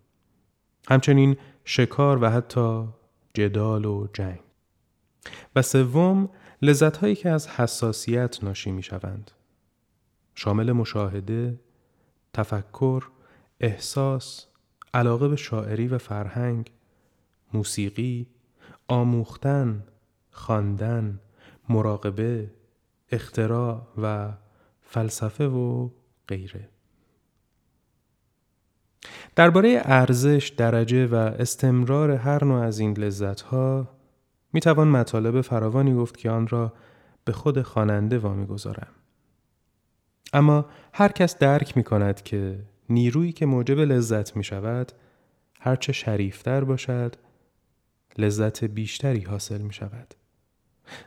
همچنین 0.89 1.37
شکار 1.65 2.23
و 2.23 2.29
حتی 2.29 2.87
جدال 3.33 3.85
و 3.85 4.07
جنگ. 4.13 4.39
و 5.55 5.61
سوم 5.61 6.29
لذت 6.61 6.97
هایی 6.97 7.15
که 7.15 7.29
از 7.29 7.47
حساسیت 7.47 8.43
ناشی 8.43 8.71
می 8.71 8.83
شوند. 8.83 9.31
شامل 10.35 10.71
مشاهده، 10.71 11.59
تفکر، 12.33 13.03
احساس، 13.59 14.45
علاقه 14.93 15.27
به 15.27 15.35
شاعری 15.35 15.87
و 15.87 15.97
فرهنگ، 15.97 16.71
موسیقی، 17.53 18.27
آموختن، 18.87 19.83
خواندن، 20.31 21.19
مراقبه، 21.69 22.51
اختراع 23.11 23.87
و 23.97 24.33
فلسفه 24.81 25.47
و 25.47 25.89
غیره. 26.27 26.69
درباره 29.35 29.81
ارزش، 29.83 30.47
درجه 30.57 31.07
و 31.07 31.15
استمرار 31.15 32.11
هر 32.11 32.43
نوع 32.43 32.61
از 32.61 32.79
این 32.79 32.97
لذت 32.97 33.41
ها 33.41 33.89
می 34.53 34.59
توان 34.59 34.87
مطالب 34.87 35.41
فراوانی 35.41 35.93
گفت 35.93 36.17
که 36.17 36.29
آن 36.29 36.47
را 36.47 36.73
به 37.25 37.31
خود 37.31 37.61
خواننده 37.61 38.17
وامی 38.17 38.45
گذارم. 38.45 38.91
اما 40.33 40.65
هر 40.93 41.11
کس 41.11 41.37
درک 41.37 41.77
می 41.77 41.83
کند 41.83 42.23
که 42.23 42.59
نیرویی 42.89 43.31
که 43.31 43.45
موجب 43.45 43.79
لذت 43.79 44.35
می 44.35 44.43
شود 44.43 44.91
هرچه 45.59 45.93
شریفتر 45.93 46.63
باشد 46.63 47.15
لذت 48.17 48.63
بیشتری 48.63 49.21
حاصل 49.21 49.61
می 49.61 49.73
شود. 49.73 50.13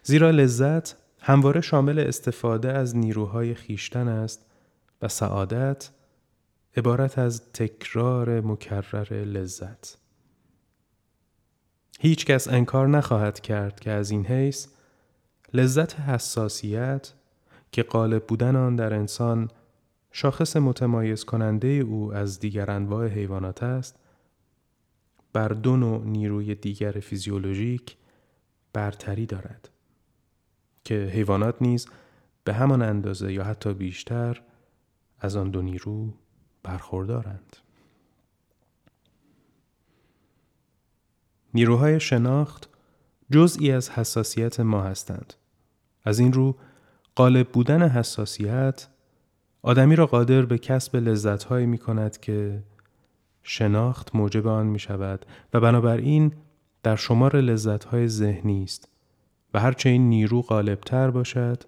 زیرا 0.03 0.31
لذت 0.31 0.97
همواره 1.25 1.61
شامل 1.61 1.99
استفاده 1.99 2.73
از 2.73 2.97
نیروهای 2.97 3.55
خیشتن 3.55 4.09
است 4.09 4.47
و 5.03 5.09
سعادت 5.09 5.91
عبارت 6.77 7.19
از 7.19 7.53
تکرار 7.53 8.41
مکرر 8.41 9.15
لذت. 9.15 9.99
هیچ 12.01 12.27
کس 12.27 12.49
انکار 12.49 12.89
نخواهد 12.89 13.41
کرد 13.41 13.81
که 13.81 13.91
از 13.91 14.11
این 14.11 14.27
حیث 14.27 14.67
لذت 15.55 16.01
حساسیت 16.01 17.13
که 17.73 17.83
غالب 17.83 18.27
بودن 18.27 18.57
آن 18.57 18.77
در 18.77 18.95
انسان 18.95 19.51
شاخص 20.13 20.57
متمایز 20.57 21.25
کننده 21.25 21.69
او 21.69 22.15
از 22.15 22.41
دیگر 22.41 22.71
انواع 22.71 23.07
حیوانات 23.07 23.63
است 23.63 23.97
بر 25.33 25.49
دو 25.49 25.77
نوع 25.77 26.05
نیروی 26.05 26.55
دیگر 26.55 26.93
فیزیولوژیک 26.93 27.97
برتری 28.73 29.27
دارد 29.27 29.72
که 30.85 30.95
حیوانات 30.95 31.55
نیز 31.61 31.89
به 32.45 32.55
همان 32.55 32.83
اندازه 32.83 33.33
یا 33.33 33.45
حتی 33.45 33.75
بیشتر 33.75 34.43
از 35.21 35.37
آن 35.37 35.51
دو 35.51 35.63
نیرو 35.63 36.15
برخوردارند. 36.63 37.57
نیروهای 41.55 42.01
شناخت 42.01 42.69
جزئی 43.31 43.73
از 43.73 43.91
حساسیت 43.91 44.61
ما 44.61 44.83
هستند. 44.83 45.35
از 46.05 46.19
این 46.19 46.33
رو 46.33 46.57
غالب 47.17 47.49
بودن 47.49 47.89
حساسیت 47.89 48.89
آدمی 49.63 49.97
را 49.97 50.07
قادر 50.07 50.43
به 50.43 50.59
کسب 50.59 50.97
لذتهایی 50.97 51.67
می 51.67 51.79
کند 51.79 52.21
که 52.21 52.63
شناخت 53.43 54.15
موجب 54.15 54.47
آن 54.47 54.67
می 54.67 54.79
شود 54.79 55.27
و 55.55 55.61
بنابراین 55.61 56.33
در 56.83 56.97
شمار 56.97 57.41
لذتهای 57.41 58.09
ذهنی 58.09 58.63
است 58.63 58.89
و 59.55 59.61
هرچه 59.61 59.89
این 59.89 60.09
نیرو 60.09 60.43
غالبتر 60.43 61.11
باشد 61.11 61.63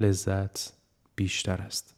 لذت 0.00 0.72
بیشتر 1.16 1.62
است. 1.62 1.94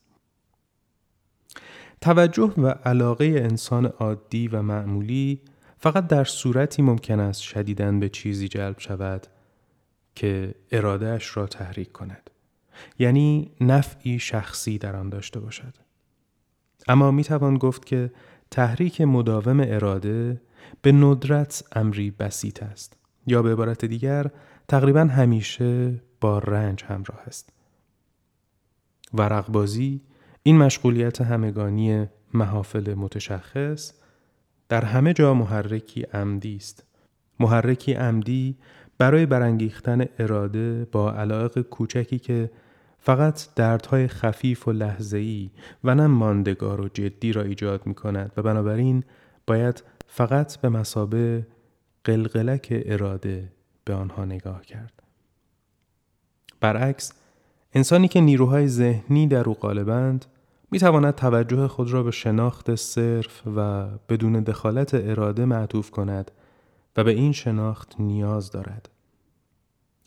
توجه 2.01 2.53
و 2.59 2.67
علاقه 2.67 3.25
انسان 3.25 3.87
عادی 3.87 4.49
و 4.49 4.63
معمولی 4.63 5.41
فقط 5.79 6.07
در 6.07 6.25
صورتی 6.25 6.83
ممکن 6.83 7.21
است 7.21 7.41
شدیدن 7.41 8.01
به 8.01 8.09
چیزی 8.09 8.49
جلب 8.49 8.79
شود 8.79 9.27
که 10.15 10.55
ارادهش 10.73 11.37
را 11.37 11.47
تحریک 11.47 11.93
کند. 11.93 12.31
یعنی 12.99 13.51
نفعی 13.61 14.19
شخصی 14.19 14.79
در 14.79 14.97
آن 14.97 15.09
داشته 15.09 15.41
باشد. 15.41 15.75
اما 16.89 17.11
می 17.11 17.25
توان 17.25 17.59
گفت 17.59 17.87
که 17.87 18.13
تحریک 18.51 19.01
مداوم 19.01 19.61
اراده 19.61 20.41
به 20.83 20.93
ندرت 20.93 21.65
امری 21.73 22.11
بسیط 22.11 22.63
است 22.63 22.97
یا 23.27 23.43
به 23.43 23.53
عبارت 23.53 23.85
دیگر 23.85 24.31
تقریبا 24.69 25.01
همیشه 25.01 26.01
با 26.21 26.39
رنج 26.39 26.85
همراه 26.85 27.21
است. 27.27 27.53
ورقبازی 29.15 30.01
این 30.43 30.59
مشغولیت 30.59 31.21
همگانی 31.21 32.07
محافل 32.35 32.95
متشخص 32.95 33.93
در 34.69 34.85
همه 34.85 35.13
جا 35.13 35.35
محرکی 35.35 36.03
عمدی 36.03 36.57
است 36.57 36.85
محرکی 37.41 37.93
عمدی 37.93 38.57
برای 38.99 39.27
برانگیختن 39.27 40.07
اراده 40.19 40.85
با 40.85 41.13
علاقه 41.13 41.63
کوچکی 41.63 42.19
که 42.19 42.51
فقط 42.99 43.55
دردهای 43.55 44.09
خفیف 44.09 44.69
و 44.69 44.73
لحظه‌ای 44.73 45.51
و 45.85 45.95
نه 45.95 46.07
ماندگار 46.07 46.81
و 46.81 46.89
جدی 46.89 47.33
را 47.33 47.43
ایجاد 47.43 47.87
می 47.87 47.95
کند 47.95 48.33
و 48.37 48.43
بنابراین 48.43 49.05
باید 49.47 49.85
فقط 50.07 50.57
به 50.57 50.69
مسابه 50.69 51.47
قلقلک 52.05 52.83
اراده 52.87 53.53
به 53.85 53.95
آنها 53.95 54.25
نگاه 54.25 54.63
کرد. 54.63 55.03
برعکس 56.61 57.13
انسانی 57.73 58.09
که 58.09 58.21
نیروهای 58.21 58.69
ذهنی 58.69 59.27
در 59.27 59.49
او 59.49 59.55
غالبند 59.55 60.27
می 60.71 60.79
تواند 60.79 61.15
توجه 61.15 61.69
خود 61.69 61.91
را 61.91 62.03
به 62.03 62.11
شناخت 62.11 62.75
صرف 62.75 63.43
و 63.57 63.87
بدون 64.09 64.33
دخالت 64.33 64.95
اراده 64.95 65.45
معطوف 65.45 65.91
کند 65.91 66.31
و 66.97 67.05
به 67.05 67.11
این 67.11 67.33
شناخت 67.33 67.95
نیاز 67.99 68.51
دارد. 68.51 68.89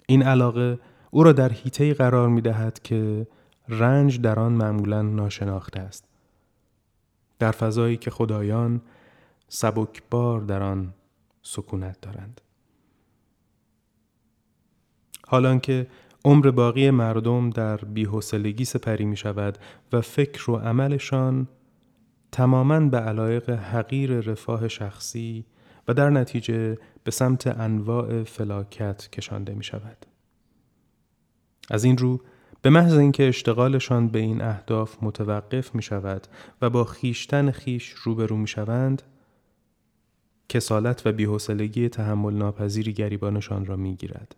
این 0.07 0.23
علاقه 0.23 0.79
او 1.11 1.23
را 1.23 1.33
در 1.33 1.51
هیته 1.51 1.93
قرار 1.93 2.29
می 2.29 2.41
دهد 2.41 2.79
که 2.83 3.27
رنج 3.69 4.21
در 4.21 4.39
آن 4.39 4.51
معمولا 4.51 5.01
ناشناخته 5.01 5.79
است. 5.79 6.03
در 7.39 7.51
فضایی 7.51 7.97
که 7.97 8.11
خدایان 8.11 8.81
سبکبار 9.47 10.41
در 10.41 10.63
آن 10.63 10.93
سکونت 11.41 12.01
دارند. 12.01 12.41
حالان 15.27 15.59
که 15.59 15.87
عمر 16.25 16.51
باقی 16.51 16.91
مردم 16.91 17.49
در 17.49 17.77
بیحسلگی 17.77 18.65
سپری 18.65 19.05
می 19.05 19.17
شود 19.17 19.57
و 19.93 20.01
فکر 20.01 20.51
و 20.51 20.55
عملشان 20.55 21.47
تماما 22.31 22.79
به 22.79 22.97
علایق 22.97 23.49
حقیر 23.49 24.19
رفاه 24.19 24.67
شخصی 24.67 25.45
و 25.87 25.93
در 25.93 26.09
نتیجه 26.09 26.77
به 27.03 27.11
سمت 27.11 27.47
انواع 27.47 28.23
فلاکت 28.23 29.09
کشانده 29.09 29.53
می 29.53 29.63
شود. 29.63 30.05
از 31.69 31.83
این 31.83 31.97
رو 31.97 32.21
به 32.61 32.69
محض 32.69 32.93
اینکه 32.93 33.27
اشتغالشان 33.27 34.07
به 34.07 34.19
این 34.19 34.41
اهداف 34.41 34.97
متوقف 35.01 35.75
می 35.75 35.81
شود 35.81 36.27
و 36.61 36.69
با 36.69 36.83
خیشتن 36.83 37.51
خیش 37.51 37.89
روبرو 37.89 38.37
می 38.37 38.47
شوند 38.47 39.01
کسالت 40.49 41.01
و 41.05 41.11
بیحسلگی 41.11 41.89
تحمل 41.89 42.33
ناپذیری 42.33 42.93
گریبانشان 42.93 43.65
را 43.65 43.75
می 43.75 43.95
گیرد. 43.95 44.35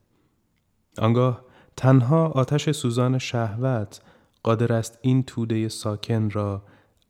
آنگاه 1.00 1.46
تنها 1.78 2.28
آتش 2.28 2.72
سوزان 2.72 3.18
شهوت 3.18 4.02
قادر 4.44 4.74
است 4.74 5.00
این 5.02 5.24
توده 5.24 5.70
ساکن 5.70 6.30
را 6.30 6.64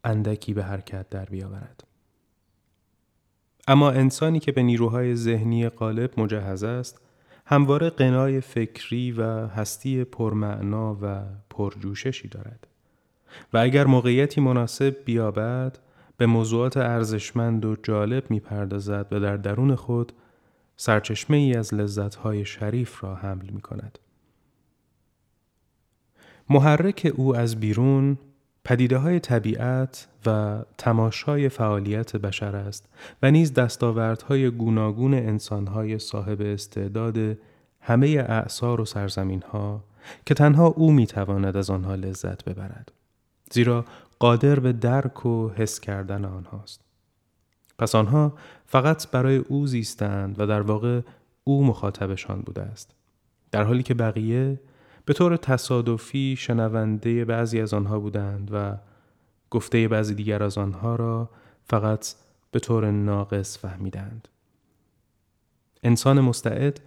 اندکی 0.04 0.54
به 0.54 0.64
حرکت 0.64 1.10
در 1.10 1.26
بیاورد. 1.26 1.84
اما 3.68 3.92
انسانی 3.92 4.40
که 4.40 4.52
به 4.52 4.64
نیروهای 4.64 5.16
ذهنی 5.16 5.70
غالب 5.70 6.20
مجهز 6.20 6.64
است 6.64 7.02
همواره 7.46 7.90
قنای 7.90 8.42
فکری 8.42 9.12
و 9.12 9.48
هستی 9.48 10.04
پرمعنا 10.04 10.98
و 11.02 11.22
پرجوششی 11.50 12.28
دارد 12.28 12.68
و 13.54 13.58
اگر 13.58 13.86
موقعیتی 13.86 14.42
مناسب 14.42 14.98
بیابد 15.06 15.80
به 16.18 16.26
موضوعات 16.26 16.78
ارزشمند 16.78 17.66
و 17.66 17.76
جالب 17.84 18.32
می‌پردازد 18.32 19.08
و 19.12 19.20
در 19.20 19.38
درون 19.38 19.76
خود 19.76 20.14
سرچشمه 20.82 21.38
ای 21.38 21.54
از 21.54 21.74
لذتهای 21.74 22.46
شریف 22.46 23.04
را 23.04 23.16
حمل 23.16 23.50
می 23.50 23.62
کند. 23.62 24.00
محرک 26.50 27.12
او 27.16 27.36
از 27.36 27.60
بیرون 27.60 28.18
پدیده 28.64 28.98
های 28.98 29.20
طبیعت 29.20 30.08
و 30.26 30.60
تماشای 30.78 31.50
فعالیت 31.50 32.16
بشر 32.16 32.56
است 32.56 32.86
و 33.24 33.32
نیز 33.32 33.54
دستاوردهای 33.54 34.50
گوناگون 34.50 35.14
انسانهای 35.14 36.00
صاحب 36.00 36.42
استعداد 36.42 37.38
همه 37.82 38.08
اعثار 38.08 38.82
و 38.82 38.86
سرزمین 38.86 39.42
ها 39.42 39.84
که 40.26 40.34
تنها 40.34 40.68
او 40.68 40.92
می‌تواند 40.92 41.58
از 41.58 41.70
آنها 41.70 41.96
لذت 41.96 42.46
ببرد 42.46 42.92
زیرا 43.52 43.86
قادر 44.20 44.60
به 44.60 44.74
درک 44.74 45.26
و 45.26 45.50
حس 45.50 45.80
کردن 45.80 46.26
آنهاست 46.26 46.82
پس 47.80 47.96
آنها 47.96 48.34
فقط 48.72 49.12
برای 49.12 49.38
او 49.38 49.68
زیستند 49.68 50.40
و 50.40 50.46
در 50.46 50.62
واقع 50.62 51.02
او 51.44 51.66
مخاطبشان 51.66 52.42
بوده 52.42 52.62
است 52.62 52.96
در 53.52 53.64
حالی 53.64 53.84
که 53.84 53.94
بقیه 53.94 54.60
به 55.06 55.14
طور 55.14 55.38
تصادفی 55.38 56.36
شنونده 56.40 57.26
بعضی 57.26 57.62
از 57.62 57.74
آنها 57.74 58.00
بودند 58.00 58.50
و 58.54 58.78
گفته 59.50 59.88
بعضی 59.88 60.16
دیگر 60.16 60.44
از 60.44 60.58
آنها 60.58 60.96
را 60.96 61.30
فقط 61.64 62.08
به 62.52 62.60
طور 62.60 62.92
ناقص 62.92 63.58
فهمیدند. 63.58 64.28
انسان 65.84 66.22
مستعد 66.22 66.80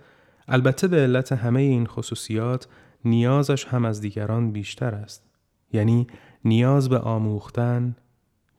البته 0.48 0.88
به 0.88 0.96
علت 0.96 1.32
همه 1.32 1.60
این 1.60 1.86
خصوصیات 1.86 2.68
نیازش 3.04 3.64
هم 3.64 3.84
از 3.84 4.00
دیگران 4.00 4.52
بیشتر 4.52 4.94
است. 4.94 5.30
یعنی 5.72 6.06
نیاز 6.44 6.88
به 6.88 6.98
آموختن، 6.98 7.96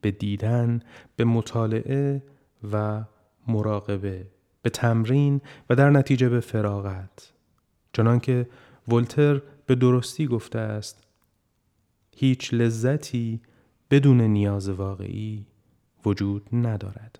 به 0.02 0.12
دیدن، 0.12 0.82
به 1.16 1.26
مطالعه 1.26 2.24
و 2.72 3.04
مراقبه، 3.48 4.28
به 4.62 4.70
تمرین 4.70 5.42
و 5.70 5.76
در 5.76 5.90
نتیجه 5.90 6.30
به 6.30 6.40
فراغت. 6.40 7.34
چنانکه 7.94 8.50
ولتر 8.88 9.42
به 9.66 9.76
درستی 9.76 10.28
گفته 10.28 10.60
است 10.60 11.04
هیچ 12.16 12.54
لذتی 12.54 13.42
بدون 13.92 14.22
نیاز 14.22 14.70
واقعی 14.70 15.46
وجود 16.06 16.50
ندارد. 16.54 17.20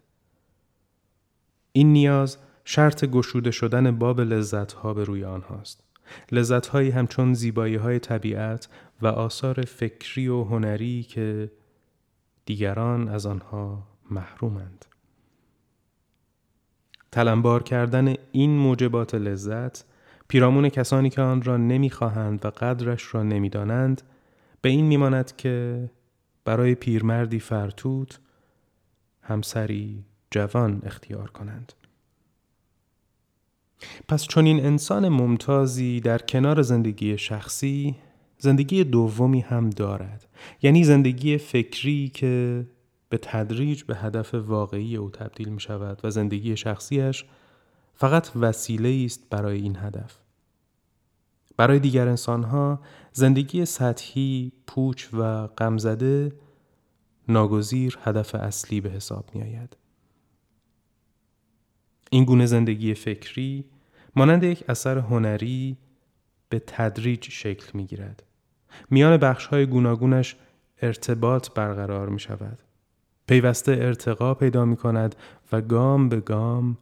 این 1.72 1.94
نیاز 1.94 2.38
شرط 2.66 3.06
گشوده 3.06 3.52
شدن 3.52 3.92
باب 3.92 4.22
لذتها 4.22 4.94
به 4.94 5.04
روی 5.04 5.24
آنهاست. 5.24 5.84
لذتهایی 6.32 6.90
همچون 6.90 7.34
زیبایی 7.34 7.76
های 7.76 8.00
طبیعت 8.00 8.68
و 9.02 9.08
آثار 9.08 9.62
فکری 9.62 10.28
و 10.28 10.44
هنری 10.44 11.04
که 11.04 11.52
دیگران 12.46 13.08
از 13.08 13.26
آنها 13.26 13.88
محرومند. 14.12 14.86
تلمبار 17.14 17.64
کردن 17.64 18.14
این 18.32 18.58
موجبات 18.58 19.16
لذت 19.16 19.84
پیرامون 20.28 20.70
کسانی 20.70 21.10
که 21.10 21.22
آن 21.22 21.42
را 21.42 21.58
نمی‌خواهند 21.58 22.46
و 22.46 22.50
قدرش 22.50 23.16
را 23.16 23.24
نمی‌دانند 23.24 24.02
به 24.62 24.70
این 24.70 24.86
میماند 24.86 25.36
که 25.36 25.90
برای 26.46 26.76
پیرمردی 26.76 27.40
فرتوت 27.40 28.20
همسری 29.22 30.04
جوان 30.32 30.82
اختیار 30.86 31.30
کنند. 31.30 31.74
پس 34.08 34.28
چون 34.28 34.46
این 34.46 34.66
انسان 34.66 35.10
ممتازی 35.10 36.00
در 36.00 36.18
کنار 36.18 36.62
زندگی 36.62 37.18
شخصی 37.18 37.96
زندگی 38.38 38.84
دومی 38.84 39.40
هم 39.40 39.70
دارد. 39.70 40.28
یعنی 40.62 40.84
زندگی 40.84 41.38
فکری 41.38 42.10
که 42.14 42.66
به 43.14 43.20
تدریج 43.22 43.84
به 43.84 43.96
هدف 43.96 44.34
واقعی 44.34 44.96
او 44.96 45.10
تبدیل 45.10 45.50
می 45.50 45.60
شود 45.60 46.00
و 46.04 46.10
زندگی 46.10 46.58
شخصیش 46.58 47.26
فقط 47.96 48.30
وسیله 48.36 49.06
است 49.06 49.30
برای 49.30 49.62
این 49.62 49.78
هدف 49.78 50.20
برای 51.58 51.80
دیگر 51.80 52.08
انسانها 52.08 52.82
زندگی 53.12 53.66
سطحی، 53.66 54.52
پوچ 54.68 55.08
و 55.14 55.48
غمزده 55.48 56.32
ناگزیر 57.28 57.98
هدف 58.04 58.36
اصلی 58.36 58.82
به 58.82 58.90
حساب 58.90 59.30
می 59.34 59.42
آید. 59.42 59.78
این 62.12 62.26
گونه 62.26 62.46
زندگی 62.46 62.94
فکری 62.94 63.66
مانند 64.16 64.44
یک 64.44 64.64
اثر 64.70 64.98
هنری 64.98 65.78
به 66.50 66.60
تدریج 66.68 67.30
شکل 67.30 67.66
می 67.74 67.86
گیرد. 67.86 68.24
میان 68.90 69.18
بخش 69.18 69.46
های 69.46 69.66
گوناگونش 69.66 70.36
ارتباط 70.82 71.50
برقرار 71.50 72.10
می 72.10 72.20
شود. 72.20 72.63
پیوسته 73.28 73.72
ارتقا 73.72 74.34
پیدا 74.34 74.66
می 74.66 74.76
کند 74.76 75.16
و 75.52 75.62
گام 75.62 76.10
به 76.10 76.20
گام 76.20 76.78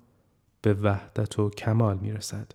به 0.62 0.74
وحدت 0.74 1.40
و 1.40 1.50
کمال 1.50 1.98
می 1.98 2.12
رسد. 2.12 2.52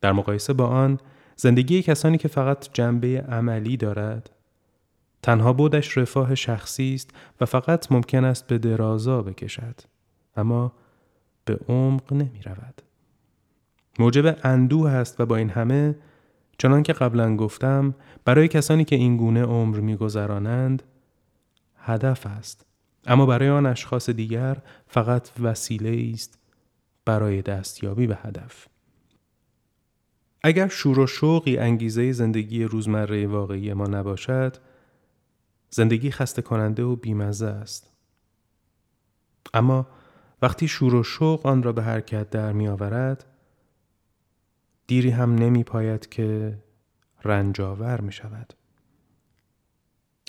در 0.00 0.12
مقایسه 0.12 0.52
با 0.52 0.66
آن 0.66 1.00
زندگی 1.36 1.82
کسانی 1.82 2.18
که 2.18 2.28
فقط 2.28 2.68
جنبه 2.72 3.24
عملی 3.28 3.76
دارد 3.76 4.30
تنها 5.22 5.52
بودش 5.52 5.98
رفاه 5.98 6.34
شخصی 6.34 6.94
است 6.94 7.10
و 7.40 7.46
فقط 7.46 7.92
ممکن 7.92 8.24
است 8.24 8.46
به 8.46 8.58
درازا 8.58 9.22
بکشد 9.22 9.80
اما 10.36 10.72
به 11.44 11.58
عمق 11.68 12.12
نمی 12.12 12.42
رود. 12.44 12.82
موجب 13.98 14.38
اندوه 14.42 14.90
است 14.90 15.20
و 15.20 15.26
با 15.26 15.36
این 15.36 15.50
همه 15.50 15.94
چنان 16.58 16.82
که 16.82 16.92
قبلا 16.92 17.36
گفتم 17.36 17.94
برای 18.24 18.48
کسانی 18.48 18.84
که 18.84 18.96
این 18.96 19.16
گونه 19.16 19.42
عمر 19.42 19.80
میگذرانند 19.80 20.82
هدف 21.84 22.26
است. 22.26 22.66
اما 23.06 23.26
برای 23.26 23.48
آن 23.48 23.66
اشخاص 23.66 24.10
دیگر 24.10 24.56
فقط 24.86 25.30
وسیله 25.40 26.12
است 26.14 26.38
برای 27.04 27.42
دستیابی 27.42 28.06
به 28.06 28.18
هدف. 28.22 28.68
اگر 30.42 30.68
شور 30.68 30.98
و 30.98 31.06
شوقی 31.06 31.58
انگیزه 31.58 32.12
زندگی 32.12 32.64
روزمره 32.64 33.26
واقعی 33.26 33.72
ما 33.72 33.86
نباشد 33.86 34.56
زندگی 35.70 36.10
خسته 36.10 36.42
کننده 36.42 36.82
و 36.82 36.96
بیمزه 36.96 37.46
است. 37.46 37.90
اما 39.54 39.86
وقتی 40.42 40.68
شور 40.68 40.94
و 40.94 41.02
شوق 41.02 41.46
آن 41.46 41.62
را 41.62 41.72
به 41.72 41.82
حرکت 41.82 42.30
در 42.30 42.52
می 42.52 42.68
آورد 42.68 43.24
دیری 44.86 45.10
هم 45.10 45.34
نمی 45.34 45.64
پاید 45.64 46.08
که 46.08 46.58
رنجاور 47.24 48.00
می 48.00 48.12
شود. 48.12 48.54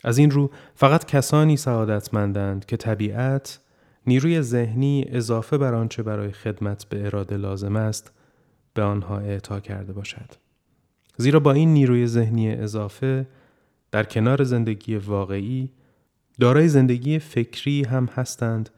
از 0.06 0.18
این 0.18 0.32
رو 0.32 0.52
فقط 0.76 1.06
کسانی 1.06 1.58
سعادتمندند 1.58 2.66
که 2.66 2.78
طبیعت 2.78 3.60
نیروی 4.08 4.42
ذهنی 4.42 5.06
اضافه 5.10 5.58
بر 5.58 5.74
آنچه 5.74 6.04
برای 6.04 6.32
خدمت 6.32 6.86
به 6.86 7.06
اراده 7.06 7.38
لازم 7.38 7.76
است 7.76 8.12
به 8.74 8.82
آنها 8.82 9.20
اعطا 9.20 9.60
کرده 9.60 9.94
باشد. 9.94 10.30
زیرا 11.18 11.40
با 11.40 11.52
این 11.52 11.74
نیروی 11.74 12.08
ذهنی 12.08 12.52
اضافه 12.52 13.28
در 13.92 14.04
کنار 14.04 14.44
زندگی 14.44 14.96
واقعی 14.96 15.72
دارای 16.40 16.68
زندگی 16.68 17.20
فکری 17.20 17.84
هم 17.84 18.06
هستند 18.06 18.70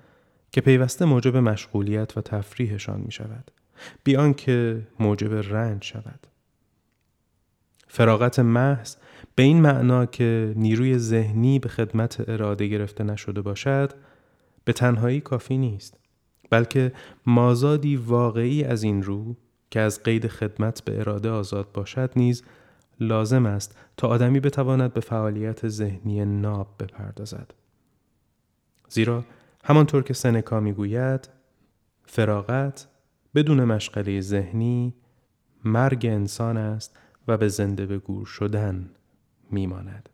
که 0.52 0.62
پیوسته 0.62 1.06
موجب 1.06 1.38
مشغولیت 1.38 2.18
و 2.18 2.22
تفریحشان 2.22 3.02
می 3.02 3.12
شود 3.12 3.52
بیان 4.04 4.34
که 4.34 4.88
موجب 5.00 5.34
رنج 5.34 5.84
شود 5.84 6.28
فراغت 7.88 8.40
محض 8.40 8.96
به 9.38 9.44
این 9.44 9.62
معنا 9.62 10.06
که 10.06 10.54
نیروی 10.56 10.98
ذهنی 10.98 11.60
به 11.60 11.70
خدمت 11.70 12.30
اراده 12.30 12.68
گرفته 12.68 13.04
نشده 13.04 13.42
باشد 13.42 13.92
به 14.66 14.74
تنهایی 14.74 15.22
کافی 15.22 15.58
نیست 15.58 16.00
بلکه 16.50 16.92
مازادی 17.26 17.96
واقعی 17.96 18.64
از 18.64 18.84
این 18.84 19.04
رو 19.04 19.36
که 19.72 19.80
از 19.80 20.04
قید 20.04 20.28
خدمت 20.28 20.84
به 20.86 21.00
اراده 21.00 21.30
آزاد 21.30 21.72
باشد 21.72 22.12
نیز 22.16 22.44
لازم 23.00 23.46
است 23.46 23.78
تا 23.98 24.08
آدمی 24.08 24.40
بتواند 24.40 24.94
به 24.94 25.02
فعالیت 25.02 25.68
ذهنی 25.68 26.26
ناب 26.26 26.68
بپردازد. 26.80 27.54
زیرا 28.90 29.24
همانطور 29.64 30.04
که 30.04 30.14
سنکا 30.14 30.60
می‌گوید 30.60 31.30
فراغت 32.06 32.88
بدون 33.36 33.64
مشغله 33.64 34.22
ذهنی 34.22 34.94
مرگ 35.66 36.06
انسان 36.06 36.58
است 36.58 36.98
و 37.28 37.38
به 37.38 37.48
زنده 37.48 37.86
به 37.86 37.98
گور 37.98 38.26
شدن 38.26 38.90
میماند. 39.52 40.10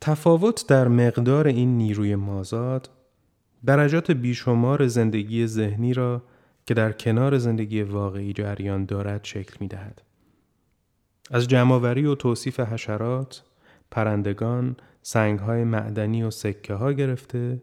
تفاوت 0.00 0.66
در 0.68 0.88
مقدار 0.88 1.46
این 1.46 1.78
نیروی 1.78 2.16
مازاد 2.16 2.90
درجات 3.64 4.10
بیشمار 4.10 4.86
زندگی 4.86 5.46
ذهنی 5.46 5.94
را 5.94 6.22
که 6.66 6.74
در 6.74 6.92
کنار 6.92 7.38
زندگی 7.38 7.82
واقعی 7.82 8.32
جریان 8.32 8.84
دارد 8.84 9.24
شکل 9.24 9.56
می 9.60 9.68
دهد. 9.68 10.02
از 11.30 11.48
جمعآوری 11.48 12.06
و 12.06 12.14
توصیف 12.14 12.60
حشرات، 12.60 13.42
پرندگان، 13.90 14.76
سنگهای 15.02 15.64
معدنی 15.64 16.22
و 16.22 16.30
سکه 16.30 16.74
ها 16.74 16.92
گرفته 16.92 17.62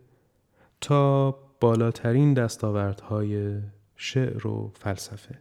تا 0.82 1.32
بالاترین 1.60 2.34
دستاوردهای 2.34 3.62
شعر 3.96 4.48
و 4.48 4.72
فلسفه. 4.80 5.40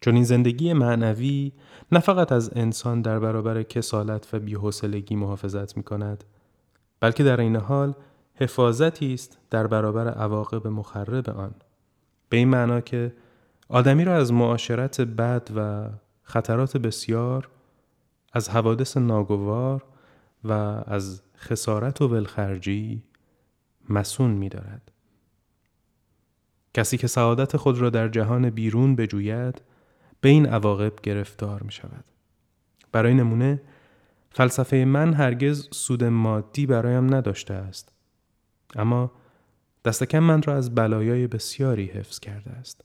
چون 0.00 0.14
این 0.14 0.24
زندگی 0.24 0.72
معنوی 0.72 1.52
نه 1.92 1.98
فقط 1.98 2.32
از 2.32 2.50
انسان 2.56 3.02
در 3.02 3.18
برابر 3.18 3.62
کسالت 3.62 4.34
و 4.34 4.38
بیحوصلگی 4.38 5.16
محافظت 5.16 5.76
می 5.76 5.82
کند 5.82 6.24
بلکه 7.00 7.24
در 7.24 7.40
این 7.40 7.56
حال 7.56 7.94
حفاظتی 8.34 9.14
است 9.14 9.38
در 9.50 9.66
برابر 9.66 10.08
عواقب 10.08 10.66
مخرب 10.66 11.30
آن 11.30 11.54
به 12.28 12.36
این 12.36 12.48
معنا 12.48 12.80
که 12.80 13.12
آدمی 13.68 14.04
را 14.04 14.16
از 14.16 14.32
معاشرت 14.32 15.00
بد 15.00 15.48
و 15.56 15.90
خطرات 16.22 16.76
بسیار 16.76 17.48
از 18.32 18.48
حوادث 18.48 18.96
ناگوار 18.96 19.84
و 20.44 20.52
از 20.86 21.22
خسارت 21.36 22.02
و 22.02 22.08
ولخرجی 22.08 23.02
مسون 23.88 24.30
می 24.30 24.48
دارد. 24.48 24.92
کسی 26.78 26.96
که 26.96 27.06
سعادت 27.06 27.56
خود 27.56 27.78
را 27.78 27.90
در 27.90 28.08
جهان 28.08 28.50
بیرون 28.50 28.96
بجوید 28.96 29.62
به 30.20 30.28
این 30.28 30.46
عواقب 30.46 30.92
گرفتار 31.02 31.62
می 31.62 31.72
شود. 31.72 32.04
برای 32.92 33.14
نمونه 33.14 33.60
فلسفه 34.30 34.76
من 34.76 35.14
هرگز 35.14 35.68
سود 35.72 36.04
مادی 36.04 36.66
برایم 36.66 37.14
نداشته 37.14 37.54
است. 37.54 37.92
اما 38.76 39.12
دستکم 39.84 40.18
من 40.18 40.42
را 40.42 40.56
از 40.56 40.74
بلایای 40.74 41.26
بسیاری 41.26 41.86
حفظ 41.86 42.20
کرده 42.20 42.50
است. 42.50 42.84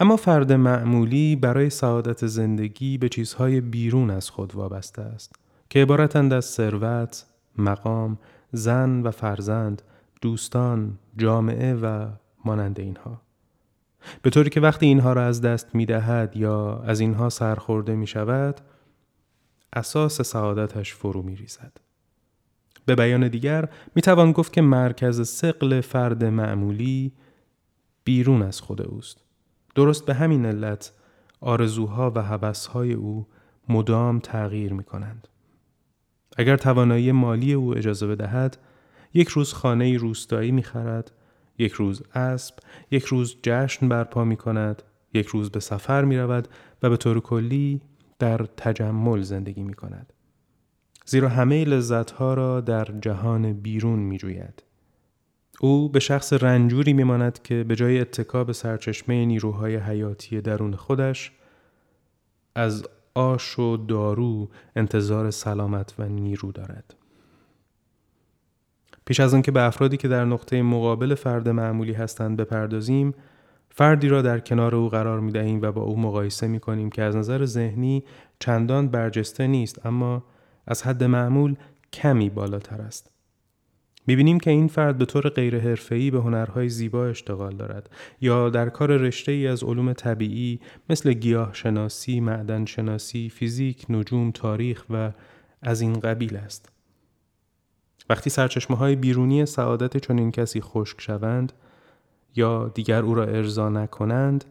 اما 0.00 0.16
فرد 0.16 0.52
معمولی 0.52 1.36
برای 1.36 1.70
سعادت 1.70 2.26
زندگی 2.26 2.98
به 2.98 3.08
چیزهای 3.08 3.60
بیرون 3.60 4.10
از 4.10 4.30
خود 4.30 4.54
وابسته 4.54 5.02
است 5.02 5.34
که 5.70 5.82
عبارتند 5.82 6.32
از 6.32 6.44
ثروت، 6.44 7.26
مقام، 7.58 8.18
زن 8.52 9.02
و 9.02 9.10
فرزند، 9.10 9.82
دوستان، 10.22 10.98
جامعه 11.16 11.74
و 11.74 12.08
مانند 12.44 12.80
اینها. 12.80 13.20
به 14.22 14.30
طوری 14.30 14.50
که 14.50 14.60
وقتی 14.60 14.86
اینها 14.86 15.12
را 15.12 15.24
از 15.24 15.40
دست 15.40 15.74
می 15.74 15.86
دهد 15.86 16.36
یا 16.36 16.78
از 16.78 17.00
اینها 17.00 17.28
سرخورده 17.28 17.94
می 17.94 18.06
شود، 18.06 18.60
اساس 19.72 20.22
سعادتش 20.22 20.94
فرو 20.94 21.22
می 21.22 21.36
ریزد. 21.36 21.72
به 22.86 22.94
بیان 22.94 23.28
دیگر 23.28 23.68
می 23.94 24.02
توان 24.02 24.32
گفت 24.32 24.52
که 24.52 24.62
مرکز 24.62 25.28
سقل 25.28 25.80
فرد 25.80 26.24
معمولی 26.24 27.12
بیرون 28.04 28.42
از 28.42 28.60
خود 28.60 28.82
اوست. 28.82 29.24
درست 29.74 30.06
به 30.06 30.14
همین 30.14 30.46
علت 30.46 30.92
آرزوها 31.40 32.12
و 32.14 32.22
هوسهای 32.22 32.92
او 32.92 33.26
مدام 33.68 34.18
تغییر 34.18 34.72
می 34.72 34.84
کنند. 34.84 35.28
اگر 36.36 36.56
توانایی 36.56 37.12
مالی 37.12 37.52
او 37.52 37.76
اجازه 37.76 38.06
بدهد، 38.06 38.58
یک 39.14 39.28
روز 39.28 39.52
خانه 39.52 39.96
روستایی 39.96 40.52
می 40.52 40.62
خرد، 40.62 41.12
یک 41.58 41.72
روز 41.72 42.02
اسب، 42.14 42.54
یک 42.90 43.04
روز 43.04 43.36
جشن 43.42 43.88
برپا 43.88 44.24
می 44.24 44.36
کند، 44.36 44.82
یک 45.14 45.26
روز 45.26 45.50
به 45.50 45.60
سفر 45.60 46.04
می 46.04 46.18
رود 46.18 46.48
و 46.82 46.90
به 46.90 46.96
طور 46.96 47.20
کلی 47.20 47.80
در 48.18 48.38
تجمل 48.38 49.22
زندگی 49.22 49.62
می 49.62 49.74
کند. 49.74 50.12
زیرا 51.06 51.28
همه 51.28 51.64
لذتها 51.64 52.34
را 52.34 52.60
در 52.60 52.84
جهان 52.84 53.52
بیرون 53.52 53.98
می 53.98 54.18
جوید. 54.18 54.62
او 55.60 55.88
به 55.88 56.00
شخص 56.00 56.32
رنجوری 56.32 56.92
میماند 56.92 57.42
که 57.42 57.64
به 57.64 57.76
جای 57.76 58.00
اتکا 58.00 58.44
به 58.44 58.52
سرچشمه 58.52 59.24
نیروهای 59.24 59.76
حیاتی 59.76 60.40
درون 60.40 60.76
خودش 60.76 61.32
از 62.54 62.86
آش 63.14 63.58
و 63.58 63.76
دارو 63.76 64.48
انتظار 64.76 65.30
سلامت 65.30 65.94
و 65.98 66.08
نیرو 66.08 66.52
دارد. 66.52 66.94
پیش 69.04 69.20
از 69.20 69.34
آنکه 69.34 69.50
به 69.50 69.62
افرادی 69.62 69.96
که 69.96 70.08
در 70.08 70.24
نقطه 70.24 70.62
مقابل 70.62 71.14
فرد 71.14 71.48
معمولی 71.48 71.92
هستند 71.92 72.36
بپردازیم، 72.36 73.14
فردی 73.70 74.08
را 74.08 74.22
در 74.22 74.38
کنار 74.38 74.74
او 74.74 74.88
قرار 74.88 75.20
می 75.20 75.32
دهیم 75.32 75.62
و 75.62 75.72
با 75.72 75.82
او 75.82 76.00
مقایسه 76.00 76.46
می 76.46 76.60
کنیم 76.60 76.90
که 76.90 77.02
از 77.02 77.16
نظر 77.16 77.44
ذهنی 77.44 78.04
چندان 78.38 78.88
برجسته 78.88 79.46
نیست 79.46 79.86
اما 79.86 80.24
از 80.66 80.82
حد 80.82 81.04
معمول 81.04 81.56
کمی 81.92 82.30
بالاتر 82.30 82.80
است. 82.80 83.10
می‌بینیم 84.06 84.40
که 84.40 84.50
این 84.50 84.68
فرد 84.68 84.98
به 84.98 85.04
طور 85.04 85.28
غیر 85.28 85.58
حرفه‌ای 85.60 86.10
به 86.10 86.20
هنرهای 86.20 86.68
زیبا 86.68 87.06
اشتغال 87.06 87.56
دارد 87.56 87.90
یا 88.20 88.50
در 88.50 88.68
کار 88.68 88.96
رشته 88.96 89.32
ای 89.32 89.46
از 89.46 89.64
علوم 89.64 89.92
طبیعی 89.92 90.60
مثل 90.90 91.12
گیاه 91.12 91.50
شناسی، 91.52 92.20
معدن 92.20 92.64
شناسی، 92.64 93.28
فیزیک، 93.28 93.86
نجوم، 93.88 94.30
تاریخ 94.30 94.84
و 94.90 95.12
از 95.62 95.80
این 95.80 96.00
قبیل 96.00 96.36
است. 96.36 96.71
وقتی 98.12 98.30
سرچشمه 98.30 98.76
های 98.76 98.96
بیرونی 98.96 99.46
سعادت 99.46 99.96
چنین 99.96 100.30
کسی 100.30 100.60
خشک 100.60 101.00
شوند 101.00 101.52
یا 102.36 102.68
دیگر 102.68 103.02
او 103.02 103.14
را 103.14 103.24
ارضا 103.24 103.68
نکنند، 103.68 104.44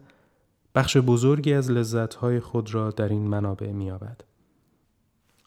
بخش 0.74 0.96
بزرگی 0.96 1.54
از 1.54 1.70
لذتهای 1.70 2.40
خود 2.40 2.74
را 2.74 2.90
در 2.90 3.08
این 3.08 3.28
منابع 3.28 3.72
می‌یابد. 3.72 4.20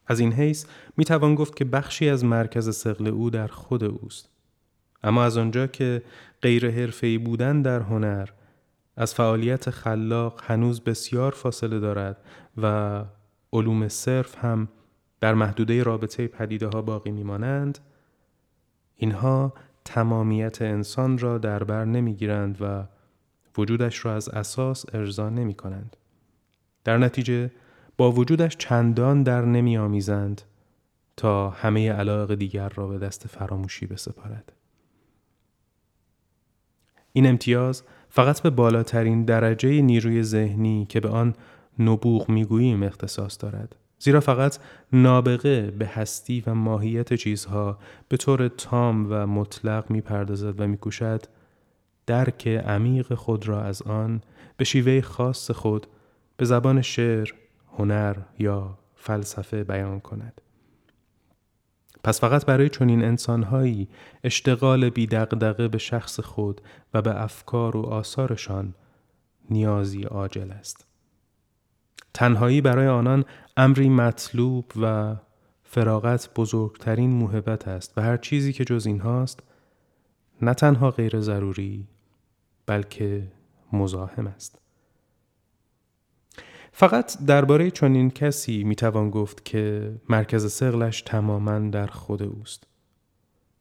از 0.08 0.19
این 0.19 0.34
حیث 0.34 0.65
می 0.97 1.06
توان 1.06 1.36
گفت 1.36 1.56
که 1.56 1.65
بخشی 1.65 2.10
از 2.10 2.25
مرکز 2.25 2.75
سقل 2.75 3.08
او 3.08 3.30
در 3.30 3.47
خود 3.47 3.84
اوست. 3.84 4.30
اما 5.04 5.23
از 5.23 5.38
آنجا 5.38 5.67
که 5.67 6.01
غیر 6.41 6.71
حرفه‌ای 6.71 7.17
بودن 7.17 7.62
در 7.62 7.80
هنر 7.80 8.30
از 8.97 9.13
فعالیت 9.13 9.69
خلاق 9.69 10.41
هنوز 10.43 10.82
بسیار 10.82 11.32
فاصله 11.32 11.80
دارد 11.80 12.17
و 12.58 13.04
علوم 13.54 13.88
صرف 13.88 14.45
هم 14.45 14.67
در 15.19 15.34
محدوده 15.34 15.84
رابطه 15.84 16.28
پدیده 16.28 16.67
ها 16.67 16.82
باقی 16.82 17.12
میمانند 17.12 17.80
اینها 18.97 19.53
تمامیت 19.86 20.62
انسان 20.62 21.17
را 21.17 21.38
در 21.38 21.63
بر 21.63 21.86
نمی‌گیرند 21.86 22.58
و 22.62 22.84
وجودش 23.58 24.05
را 24.05 24.15
از 24.15 24.29
اساس 24.29 24.86
ارضا 24.93 25.29
نمی 25.29 25.53
کنند. 25.53 25.97
در 26.84 26.97
نتیجه 26.97 27.51
با 27.97 28.12
وجودش 28.12 28.58
چندان 28.58 29.23
در 29.23 29.45
نمی 29.45 29.77
آمیزند 29.77 30.41
تا 31.17 31.49
همه 31.49 31.91
علاق 31.91 32.36
دیگر 32.36 32.69
را 32.69 32.88
به 32.88 32.97
دست 32.97 33.27
فراموشی 33.27 33.86
بسپارد. 33.86 34.51
این 37.13 37.27
امتیاز 37.27 37.84
فقط 38.10 38.41
به 38.41 38.49
بالاترین 38.49 39.25
درجه 39.25 39.81
نیروی 39.81 40.23
ذهنی 40.23 40.86
که 40.89 40.99
به 40.99 41.10
آن 41.10 41.36
نبوغ 41.79 42.29
می‌گوییم 42.29 42.84
اختصاص 42.84 43.38
دارد. 43.39 43.75
زیرا 44.06 44.20
فقط 44.20 44.58
نابغه 44.94 45.72
به 45.72 45.88
هستی 45.88 46.44
و 46.48 46.54
ماهیت 46.54 47.13
چیزها 47.13 47.80
به 48.10 48.18
طور 48.18 48.48
تام 48.48 49.08
و 49.10 49.28
مطلق 49.28 49.91
می‌پردازد 49.91 50.60
و 50.62 50.68
میکوشد 50.68 51.24
درک 52.06 52.48
عمیق 52.48 53.13
خود 53.13 53.48
را 53.48 53.62
از 53.62 53.82
آن 53.82 54.22
به 54.58 54.65
شیوه 54.65 55.02
خاص 55.02 55.52
خود 55.52 55.88
به 56.38 56.46
زبان 56.46 56.82
شعر، 56.82 57.30
هنر 57.78 58.15
یا 58.39 58.78
فلسفه 58.96 59.63
بیان 59.63 60.00
کند. 60.00 60.41
پس 62.04 62.22
فقط 62.22 62.46
برای 62.46 62.70
چنین 62.70 63.04
انسانهایی 63.04 63.88
اشتغال 64.24 64.89
بیدقدقه 64.89 65.68
به 65.68 65.78
شخص 65.78 66.20
خود 66.20 66.62
و 66.94 67.02
به 67.02 67.24
افکار 67.24 67.78
و 67.78 67.82
آثارشان 67.82 68.74
نیازی 69.50 70.04
عاجل 70.04 70.52
است. 70.52 70.88
تنهایی 72.13 72.62
برای 72.62 72.88
آنان 72.88 73.25
امری 73.58 73.89
مطلوب 73.89 74.71
و 74.81 75.15
فراغت 75.63 76.29
بزرگترین 76.36 77.10
موهبت 77.10 77.67
است 77.67 77.97
و 77.97 78.01
هر 78.01 78.17
چیزی 78.17 78.53
که 78.53 78.65
جز 78.65 78.86
این 78.86 78.99
هاست 78.99 79.39
نه 80.41 80.53
تنها 80.53 80.91
غیر 80.91 81.19
ضروری 81.19 81.88
بلکه 82.65 83.31
مزاحم 83.73 84.27
است. 84.27 84.60
فقط 86.71 87.25
درباره 87.25 87.71
چنین 87.71 88.10
کسی 88.10 88.63
می‌توان 88.63 89.10
گفت 89.10 89.45
که 89.45 89.95
مرکز 90.10 90.53
سقلش 90.53 91.01
تماما 91.01 91.60
در 91.60 91.88
خود 91.88 92.23
اوست. 92.23 92.63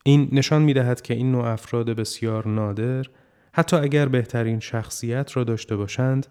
این 0.04 0.28
نشان 0.32 0.62
می‌دهد 0.62 1.02
که 1.02 1.14
این 1.14 1.32
نوع 1.32 1.46
افراد 1.46 1.90
بسیار 1.90 2.48
نادر 2.48 3.04
حتی 3.52 3.76
اگر 3.76 4.08
بهترین 4.08 4.60
شخصیت 4.60 5.36
را 5.36 5.44
داشته 5.44 5.76
باشند 5.76 6.26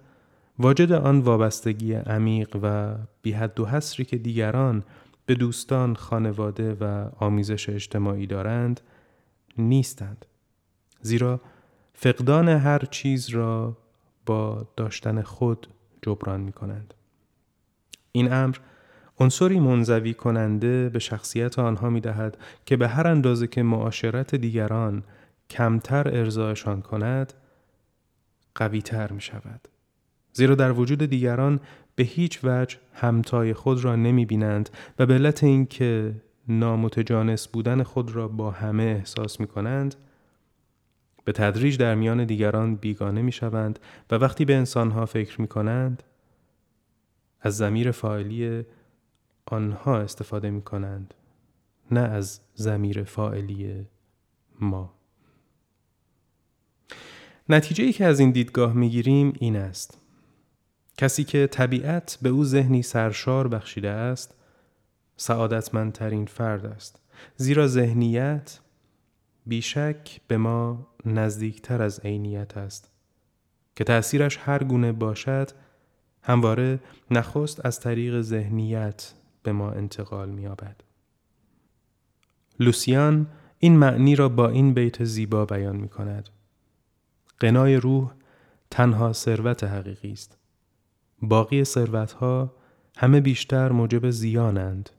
واجد 0.60 0.92
آن 0.92 1.20
وابستگی 1.20 1.94
عمیق 1.94 2.58
و 2.62 2.96
بیحد 3.22 3.60
و 3.60 3.66
حسری 3.66 4.06
که 4.06 4.18
دیگران 4.18 4.84
به 5.26 5.36
دوستان، 5.36 5.96
خانواده 5.96 6.74
و 6.74 7.10
آمیزش 7.20 7.70
اجتماعی 7.70 8.28
دارند 8.28 8.82
نیستند. 9.58 10.26
زیرا 11.02 11.42
فقدان 11.94 12.50
هر 12.50 12.80
چیز 12.80 13.30
را 13.30 13.78
با 14.26 14.68
داشتن 14.78 15.22
خود 15.22 15.68
جبران 16.02 16.40
می 16.42 16.52
کنند. 16.52 16.94
این 18.12 18.34
امر 18.34 18.58
عنصری 19.20 19.60
منزوی 19.60 20.14
کننده 20.14 20.90
به 20.90 21.00
شخصیت 21.00 21.60
آنها 21.60 21.90
می 21.90 22.02
دهد 22.02 22.38
که 22.66 22.78
به 22.78 22.88
هر 22.88 23.08
اندازه 23.08 23.48
که 23.48 23.64
معاشرت 23.64 24.36
دیگران 24.36 25.04
کمتر 25.50 26.18
ارزایشان 26.18 26.82
کند 26.82 27.34
قویتر 28.56 29.12
می 29.12 29.22
شود. 29.22 29.68
زیرا 30.34 30.56
در 30.56 30.72
وجود 30.72 31.06
دیگران 31.06 31.60
به 31.96 32.04
هیچ 32.04 32.40
وجه 32.44 32.78
همتای 32.94 33.54
خود 33.54 33.84
را 33.84 33.96
نمی 33.96 34.26
بینند 34.26 34.70
و 35.00 35.06
به 35.06 35.14
علت 35.14 35.44
اینکه 35.44 36.16
نامتجانس 36.48 37.48
بودن 37.48 37.84
خود 37.84 38.12
را 38.12 38.28
با 38.28 38.52
همه 38.52 38.84
احساس 38.84 39.40
می 39.40 39.48
کنند 39.48 39.96
به 41.26 41.32
تدریج 41.32 41.78
در 41.78 41.96
میان 41.96 42.26
دیگران 42.26 42.76
بیگانه 42.76 43.22
می 43.22 43.32
شوند 43.32 43.80
و 44.12 44.16
وقتی 44.16 44.46
به 44.46 44.56
انسانها 44.56 45.06
فکر 45.06 45.42
می 45.42 45.48
کنند 45.48 46.04
از 47.42 47.58
زمیر 47.58 47.92
فاعلی 47.92 48.64
آنها 49.46 49.98
استفاده 49.98 50.50
می 50.50 50.62
کنند 50.62 51.14
نه 51.92 52.00
از 52.00 52.42
زمیر 52.54 53.04
فاعلی 53.04 53.86
ما. 54.60 54.94
نتیجه 57.50 57.84
ای 57.84 57.94
که 57.94 58.06
از 58.06 58.20
این 58.20 58.32
دیدگاه 58.32 58.74
می 58.74 58.90
گیریم 58.90 59.34
این 59.40 59.56
است. 59.56 60.03
کسی 60.98 61.24
که 61.24 61.48
طبیعت 61.48 62.18
به 62.22 62.30
او 62.30 62.46
ذهنی 62.46 62.82
سرشار 62.82 63.48
بخشیده 63.48 63.90
است 63.90 64.36
سعادتمندترین 65.18 66.26
فرد 66.26 66.66
است 66.66 67.02
زیرا 67.38 67.68
ذهنیت 67.68 68.60
بیشک 69.46 70.22
به 70.28 70.38
ما 70.38 70.88
نزدیکتر 71.06 71.82
از 71.82 72.00
عینیت 72.00 72.58
است 72.58 72.92
که 73.76 73.84
تأثیرش 73.84 74.38
هر 74.42 74.64
گونه 74.64 74.92
باشد 74.92 75.52
همواره 76.22 76.80
نخست 77.12 77.66
از 77.66 77.80
طریق 77.80 78.22
ذهنیت 78.22 79.14
به 79.44 79.52
ما 79.52 79.72
انتقال 79.72 80.30
می‌یابد. 80.30 80.84
لوسیان 82.60 83.28
این 83.60 83.78
معنی 83.78 84.16
را 84.16 84.30
با 84.30 84.50
این 84.50 84.74
بیت 84.74 85.04
زیبا 85.04 85.46
بیان 85.46 85.76
می 85.76 85.90
کند. 85.90 86.30
قنای 87.40 87.76
روح 87.76 88.12
تنها 88.72 89.14
ثروت 89.14 89.64
حقیقی 89.64 90.12
است. 90.12 90.38
باقی 91.24 91.64
ثروتها 91.64 92.54
همه 92.98 93.22
بیشتر 93.22 93.72
موجب 93.72 94.10
زیانند 94.10 94.90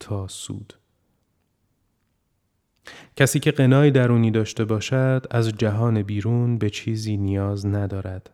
تا 0.00 0.28
سود. 0.28 0.74
کسی 3.16 3.40
که 3.40 3.50
قنای 3.50 3.90
درونی 3.90 4.30
داشته 4.30 4.64
باشد 4.64 5.26
از 5.30 5.48
جهان 5.48 6.02
بیرون 6.02 6.58
به 6.58 6.70
چیزی 6.70 7.16
نیاز 7.16 7.66
ندارد 7.66 8.30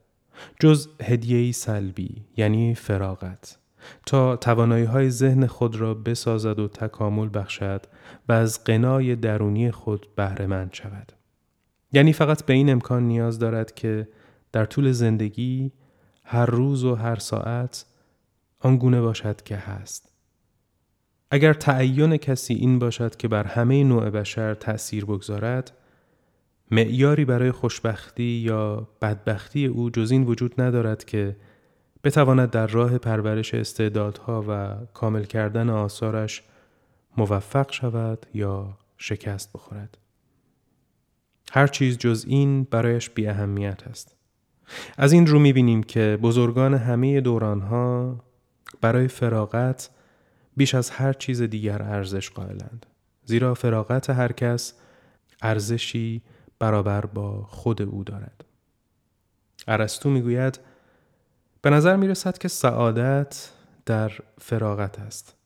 جز 0.61 0.89
هدیهی 1.03 1.53
سلبی 1.53 2.25
یعنی 2.37 2.75
فراغت 2.75 3.59
تا 4.07 4.37
توانایی 4.37 4.85
های 4.85 5.11
ذهن 5.11 5.47
خود 5.47 5.77
را 5.77 5.95
بسازد 5.95 6.59
و 6.59 6.69
تکامل 6.69 7.29
بخشد 7.35 7.83
و 8.29 8.33
از 8.33 8.65
قنای 8.65 9.17
درونی 9.17 9.71
خود 9.71 10.07
بهرهمند 10.17 10.73
شود 10.73 11.13
یعنی 11.93 12.13
فقط 12.13 12.45
به 12.45 12.55
این 12.55 12.71
امکان 12.71 13.03
نیاز 13.03 13.39
دارد 13.39 13.75
که 13.75 14.09
در 14.53 14.65
طول 14.65 14.93
زندگی 14.93 15.73
هر 16.29 16.47
روز 16.47 16.85
و 16.85 16.95
هر 16.95 17.17
ساعت 17.17 17.85
آنگونه 18.61 19.01
باشد 19.01 19.43
که 19.43 19.57
هست 19.57 20.13
اگر 21.31 21.53
تعین 21.53 22.17
کسی 22.17 22.55
این 22.55 22.79
باشد 22.79 23.17
که 23.17 23.29
بر 23.29 23.45
همه 23.45 23.85
نوع 23.85 24.11
بشر 24.11 24.55
تأثیر 24.55 25.05
بگذارد 25.05 25.73
معیاری 26.71 27.25
برای 27.25 27.53
خوشبختی 27.53 28.23
یا 28.23 28.89
بدبختی 29.03 29.67
او 29.67 29.91
جز 29.91 30.11
این 30.11 30.25
وجود 30.25 30.61
ندارد 30.61 31.05
که 31.05 31.37
بتواند 32.05 32.51
در 32.51 32.67
راه 32.67 32.99
پرورش 32.99 33.55
استعدادها 33.55 34.45
و 34.49 34.77
کامل 34.95 35.25
کردن 35.25 35.71
آثارش 35.71 36.43
موفق 37.17 37.73
شود 37.73 38.27
یا 38.35 38.79
شکست 38.99 39.53
بخورد. 39.53 39.99
هر 41.53 41.67
چیز 41.67 41.99
جز 41.99 42.25
این 42.29 42.65
برایش 42.65 43.11
بی 43.11 43.27
اهمیت 43.27 43.87
است. 43.87 44.16
از 44.97 45.13
این 45.13 45.27
رو 45.27 45.39
می‌بینیم 45.39 45.83
که 45.83 46.19
بزرگان 46.23 46.75
همه 46.75 47.21
دورانها 47.21 48.17
برای 48.81 49.09
فراغت 49.09 49.91
بیش 50.57 50.75
از 50.75 50.91
هر 50.91 51.13
چیز 51.13 51.43
دیگر 51.43 51.83
ارزش 51.83 52.31
قائلند. 52.31 52.87
زیرا 53.25 53.55
فراغت 53.55 54.11
هر 54.11 54.33
کس 54.33 54.75
ارزشی 55.43 56.23
برابر 56.59 57.07
با 57.07 57.43
خود 57.43 57.83
او 57.83 58.05
دارد. 58.05 58.45
ارسطو 59.69 60.11
می‌گوید 60.11 60.59
به 61.63 61.71
نظر 61.71 61.97
می 61.97 62.09
رسد 62.09 62.39
که 62.39 62.49
سعادت 62.49 63.51
در 63.87 64.13
فراغت 64.41 64.99
است 64.99 65.37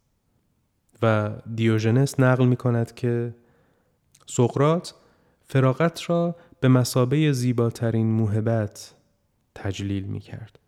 و 1.02 1.30
دیوژنس 1.54 2.20
نقل 2.20 2.46
می 2.46 2.56
کند 2.56 2.94
که 2.94 3.34
سقرات 4.26 4.94
فراغت 5.48 6.10
را 6.10 6.36
به 6.60 6.68
مسابه 6.68 7.32
زیباترین 7.32 8.06
موهبت 8.06 8.94
تجلیل 9.55 10.05
می 10.05 10.20
کرد. 10.20 10.59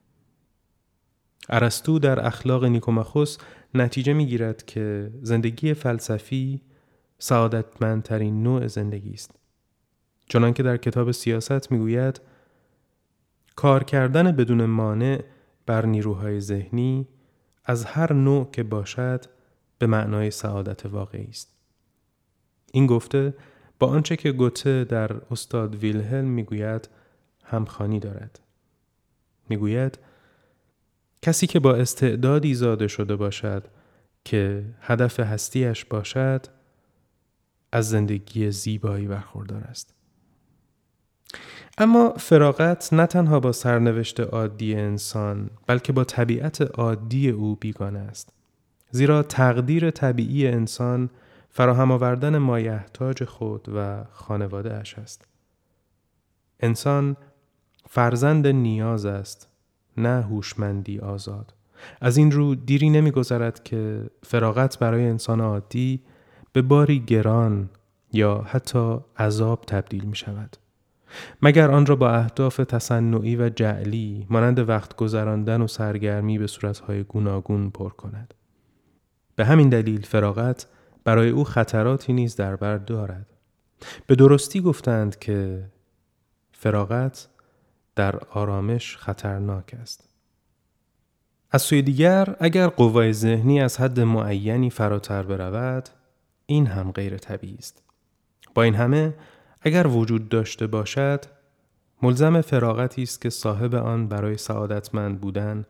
ارسطو 1.48 1.98
در 1.98 2.26
اخلاق 2.26 2.64
نیکوماخوس 2.64 3.38
نتیجه 3.74 4.12
می 4.12 4.26
گیرد 4.26 4.66
که 4.66 5.10
زندگی 5.22 5.74
فلسفی 5.74 6.62
سعادتمندترین 7.18 8.42
نوع 8.42 8.66
زندگی 8.66 9.12
است. 9.12 9.30
چنانکه 10.28 10.62
در 10.62 10.76
کتاب 10.76 11.10
سیاست 11.10 11.72
می‌گوید 11.72 12.20
کار 13.56 13.84
کردن 13.84 14.32
بدون 14.32 14.64
مانع 14.64 15.24
بر 15.66 15.86
نیروهای 15.86 16.40
ذهنی 16.40 17.08
از 17.64 17.84
هر 17.84 18.12
نوع 18.12 18.50
که 18.50 18.62
باشد 18.62 19.24
به 19.78 19.86
معنای 19.86 20.30
سعادت 20.30 20.86
واقعی 20.86 21.26
است. 21.28 21.54
این 22.72 22.86
گفته 22.86 23.34
با 23.78 23.86
آنچه 23.86 24.16
که 24.16 24.32
گوته 24.32 24.84
در 24.84 25.12
استاد 25.30 25.74
ویلهلم 25.74 26.24
می‌گوید 26.24 26.88
همخانی 27.44 28.00
دارد. 28.00 28.41
می‌گوید 29.48 29.98
کسی 31.22 31.46
که 31.46 31.60
با 31.60 31.74
استعدادی 31.74 32.54
زاده 32.54 32.88
شده 32.88 33.16
باشد 33.16 33.64
که 34.24 34.64
هدف 34.80 35.20
هستیش 35.20 35.84
باشد 35.84 36.46
از 37.72 37.90
زندگی 37.90 38.50
زیبایی 38.50 39.06
برخوردار 39.06 39.64
است. 39.64 39.94
اما 41.78 42.14
فراغت 42.16 42.92
نه 42.92 43.06
تنها 43.06 43.40
با 43.40 43.52
سرنوشت 43.52 44.20
عادی 44.20 44.74
انسان 44.74 45.50
بلکه 45.66 45.92
با 45.92 46.04
طبیعت 46.04 46.60
عادی 46.60 47.30
او 47.30 47.56
بیگانه 47.56 47.98
است. 47.98 48.32
زیرا 48.90 49.22
تقدیر 49.22 49.90
طبیعی 49.90 50.46
انسان 50.46 51.10
فراهم 51.50 51.90
آوردن 51.90 52.38
مایحتاج 52.38 53.24
خود 53.24 53.68
و 53.76 54.04
خانواده 54.12 54.74
اش 54.74 54.98
است. 54.98 55.24
انسان 56.60 57.16
فرزند 57.94 58.46
نیاز 58.46 59.06
است 59.06 59.48
نه 59.96 60.22
هوشمندی 60.22 60.98
آزاد 60.98 61.54
از 62.00 62.16
این 62.16 62.30
رو 62.30 62.54
دیری 62.54 62.90
نمیگذرد 62.90 63.62
که 63.62 64.10
فراغت 64.22 64.78
برای 64.78 65.04
انسان 65.04 65.40
عادی 65.40 66.02
به 66.52 66.62
باری 66.62 67.00
گران 67.00 67.70
یا 68.12 68.44
حتی 68.46 68.98
عذاب 69.18 69.64
تبدیل 69.66 70.04
می 70.04 70.16
شود. 70.16 70.56
مگر 71.42 71.70
آن 71.70 71.86
را 71.86 71.96
با 71.96 72.10
اهداف 72.10 72.56
تصنعی 72.56 73.36
و 73.36 73.48
جعلی 73.48 74.26
مانند 74.30 74.68
وقت 74.68 74.96
گذراندن 74.96 75.62
و 75.62 75.66
سرگرمی 75.66 76.38
به 76.38 76.46
صورتهای 76.46 77.02
گوناگون 77.02 77.70
پر 77.70 77.90
کند. 77.90 78.34
به 79.36 79.44
همین 79.44 79.68
دلیل 79.68 80.02
فراغت 80.02 80.66
برای 81.04 81.28
او 81.28 81.44
خطراتی 81.44 82.12
نیز 82.12 82.36
در 82.36 82.56
بر 82.56 82.76
دارد. 82.76 83.26
به 84.06 84.14
درستی 84.14 84.60
گفتند 84.60 85.18
که 85.18 85.64
فراغت 86.52 87.28
در 87.96 88.16
آرامش 88.16 88.96
خطرناک 88.96 89.74
است. 89.80 90.08
از 91.50 91.62
سوی 91.62 91.82
دیگر 91.82 92.36
اگر 92.40 92.66
قوای 92.66 93.12
ذهنی 93.12 93.60
از 93.60 93.80
حد 93.80 94.00
معینی 94.00 94.70
فراتر 94.70 95.22
برود 95.22 95.88
این 96.46 96.66
هم 96.66 96.92
غیر 96.92 97.18
طبیعی 97.18 97.56
است. 97.58 97.82
با 98.54 98.62
این 98.62 98.74
همه 98.74 99.14
اگر 99.62 99.86
وجود 99.86 100.28
داشته 100.28 100.66
باشد 100.66 101.24
ملزم 102.02 102.40
فراغتی 102.40 103.02
است 103.02 103.20
که 103.20 103.30
صاحب 103.30 103.74
آن 103.74 104.08
برای 104.08 104.36
سعادتمند 104.36 105.20
بودن 105.20 105.64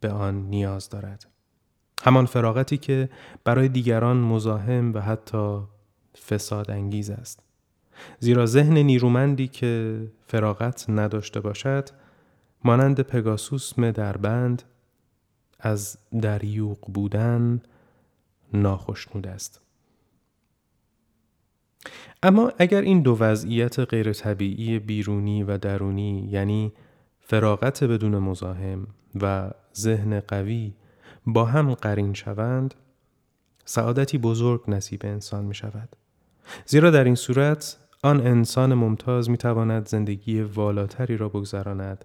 به 0.00 0.10
آن 0.10 0.34
نیاز 0.34 0.88
دارد. 0.88 1.26
همان 2.02 2.26
فراغتی 2.26 2.78
که 2.78 3.08
برای 3.44 3.68
دیگران 3.68 4.16
مزاحم 4.16 4.94
و 4.94 5.00
حتی 5.00 5.60
فساد 6.28 6.70
انگیز 6.70 7.10
است. 7.10 7.47
زیرا 8.18 8.46
ذهن 8.46 8.78
نیرومندی 8.78 9.48
که 9.48 10.02
فراغت 10.26 10.84
نداشته 10.90 11.40
باشد 11.40 11.88
مانند 12.64 13.00
پگاسوس 13.00 13.74
در 13.80 14.16
بند 14.16 14.62
از 15.60 15.98
دریوق 16.22 16.78
بودن 16.92 17.62
ناخشنود 18.52 19.26
است. 19.26 19.60
اما 22.22 22.52
اگر 22.58 22.80
این 22.80 23.02
دو 23.02 23.16
وضعیت 23.20 23.78
غیر 23.78 24.12
طبیعی 24.12 24.78
بیرونی 24.78 25.42
و 25.42 25.58
درونی 25.58 26.28
یعنی 26.30 26.72
فراغت 27.20 27.84
بدون 27.84 28.18
مزاحم 28.18 28.86
و 29.20 29.50
ذهن 29.76 30.20
قوی 30.20 30.72
با 31.26 31.44
هم 31.44 31.74
قرین 31.74 32.14
شوند 32.14 32.74
سعادتی 33.64 34.18
بزرگ 34.18 34.62
نصیب 34.68 35.00
انسان 35.04 35.44
می 35.44 35.54
شود. 35.54 35.96
زیرا 36.66 36.90
در 36.90 37.04
این 37.04 37.14
صورت 37.14 37.76
آن 38.02 38.26
انسان 38.26 38.74
ممتاز 38.74 39.30
می 39.30 39.36
تواند 39.36 39.88
زندگی 39.88 40.40
والاتری 40.42 41.16
را 41.16 41.28
بگذراند 41.28 42.04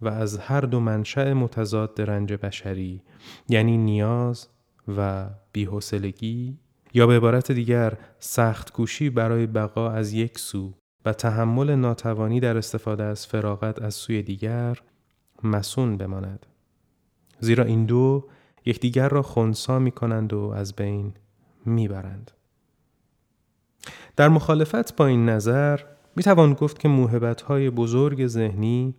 و 0.00 0.08
از 0.08 0.38
هر 0.38 0.60
دو 0.60 0.80
منشأ 0.80 1.34
متضاد 1.34 2.00
رنج 2.00 2.32
بشری 2.32 3.02
یعنی 3.48 3.76
نیاز 3.76 4.48
و 4.96 5.26
بیحسلگی 5.52 6.58
یا 6.94 7.06
به 7.06 7.16
عبارت 7.16 7.52
دیگر 7.52 7.98
سخت 8.18 8.72
کوشی 8.72 9.10
برای 9.10 9.46
بقا 9.46 9.90
از 9.90 10.12
یک 10.12 10.38
سو 10.38 10.74
و 11.04 11.12
تحمل 11.12 11.74
ناتوانی 11.74 12.40
در 12.40 12.56
استفاده 12.56 13.02
از 13.04 13.26
فراغت 13.26 13.82
از 13.82 13.94
سوی 13.94 14.22
دیگر 14.22 14.78
مسون 15.42 15.96
بماند 15.96 16.46
زیرا 17.38 17.64
این 17.64 17.86
دو 17.86 18.28
یکدیگر 18.64 19.08
را 19.08 19.22
خونسا 19.22 19.78
می 19.78 19.90
کنند 19.90 20.32
و 20.32 20.52
از 20.56 20.76
بین 20.76 21.14
می 21.66 21.88
برند. 21.88 22.30
در 24.20 24.28
مخالفت 24.28 24.96
با 24.96 25.06
این 25.06 25.28
نظر 25.28 25.80
می 26.16 26.22
توان 26.22 26.54
گفت 26.54 26.78
که 26.78 26.88
موهبت 26.88 27.42
های 27.42 27.70
بزرگ 27.70 28.26
ذهنی 28.26 28.94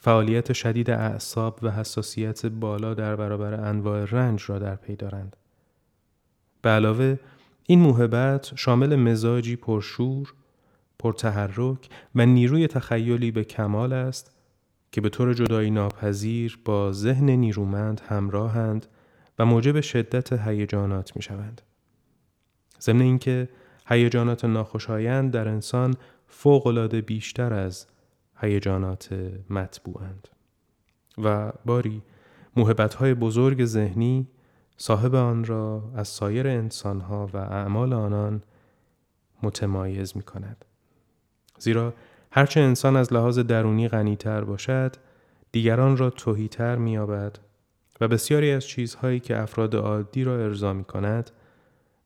فعالیت 0.00 0.52
شدید 0.52 0.90
اعصاب 0.90 1.58
و 1.62 1.70
حساسیت 1.70 2.46
بالا 2.46 2.94
در 2.94 3.16
برابر 3.16 3.54
انواع 3.54 4.04
رنج 4.04 4.44
را 4.46 4.58
در 4.58 4.76
پی 4.76 4.96
دارند. 4.96 5.36
به 6.62 6.70
علاوه 6.70 7.18
این 7.66 7.80
موهبت 7.80 8.52
شامل 8.56 8.96
مزاجی 8.96 9.56
پرشور، 9.56 10.34
پرتحرک 10.98 11.88
و 12.14 12.26
نیروی 12.26 12.66
تخیلی 12.66 13.30
به 13.30 13.44
کمال 13.44 13.92
است 13.92 14.30
که 14.92 15.00
به 15.00 15.08
طور 15.08 15.34
جدایی 15.34 15.70
ناپذیر 15.70 16.58
با 16.64 16.92
ذهن 16.92 17.30
نیرومند 17.30 18.00
همراهند 18.08 18.86
و 19.38 19.46
موجب 19.46 19.80
شدت 19.80 20.32
هیجانات 20.48 21.16
می 21.16 21.22
شوند. 21.22 21.62
ضمن 22.80 23.00
اینکه 23.00 23.48
هیجانات 23.88 24.44
ناخوشایند 24.44 25.32
در 25.32 25.48
انسان 25.48 25.94
فوقالعاده 26.28 27.00
بیشتر 27.00 27.52
از 27.52 27.86
هیجانات 28.40 29.32
مطبوعند 29.50 30.28
و 31.18 31.52
باری 31.64 32.02
های 32.98 33.14
بزرگ 33.14 33.64
ذهنی 33.64 34.28
صاحب 34.76 35.14
آن 35.14 35.44
را 35.44 35.92
از 35.96 36.08
سایر 36.08 36.48
انسانها 36.48 37.30
و 37.32 37.36
اعمال 37.36 37.92
آنان 37.92 38.42
متمایز 39.42 40.16
می 40.16 40.22
کند. 40.22 40.64
زیرا 41.58 41.94
هرچه 42.30 42.60
انسان 42.60 42.96
از 42.96 43.12
لحاظ 43.12 43.38
درونی 43.38 43.88
غنیتر 43.88 44.44
باشد 44.44 44.96
دیگران 45.52 45.96
را 45.96 46.10
توهیتر 46.10 46.76
می 46.76 46.96
و 48.00 48.08
بسیاری 48.08 48.50
از 48.50 48.66
چیزهایی 48.66 49.20
که 49.20 49.38
افراد 49.38 49.76
عادی 49.76 50.24
را 50.24 50.38
ارضا 50.38 50.72
می 50.72 50.84
کند 50.84 51.30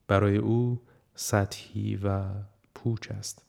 برای 0.08 0.36
او 0.36 0.80
سطحی 1.22 1.96
و 1.96 2.22
پوچ 2.74 3.10
است. 3.10 3.44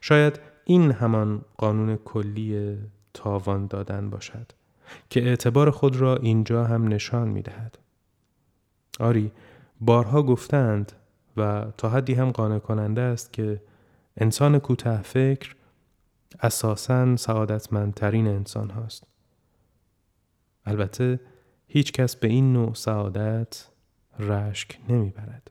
شاید 0.00 0.40
این 0.64 0.90
همان 0.90 1.44
قانون 1.58 1.96
کلی 1.96 2.78
تاوان 3.14 3.66
دادن 3.66 4.10
باشد 4.10 4.52
که 5.10 5.22
اعتبار 5.22 5.70
خود 5.70 5.96
را 5.96 6.16
اینجا 6.16 6.64
هم 6.64 6.88
نشان 6.88 7.28
می 7.28 7.42
دهد. 7.42 7.78
آری 9.00 9.32
بارها 9.80 10.22
گفتند 10.22 10.92
و 11.36 11.64
تا 11.78 11.88
حدی 11.88 12.14
هم 12.14 12.30
قانع 12.30 12.58
کننده 12.58 13.00
است 13.00 13.32
که 13.32 13.62
انسان 14.16 14.58
کوته 14.58 15.02
فکر 15.02 15.56
اساساً 16.40 17.16
سعادتمندترین 17.16 18.26
انسان 18.26 18.70
هاست. 18.70 19.04
البته 20.64 21.20
هیچ 21.68 21.92
کس 21.92 22.16
به 22.16 22.28
این 22.28 22.52
نوع 22.52 22.74
سعادت 22.74 23.68
رشک 24.18 24.78
نمی‌برد. 24.88 25.50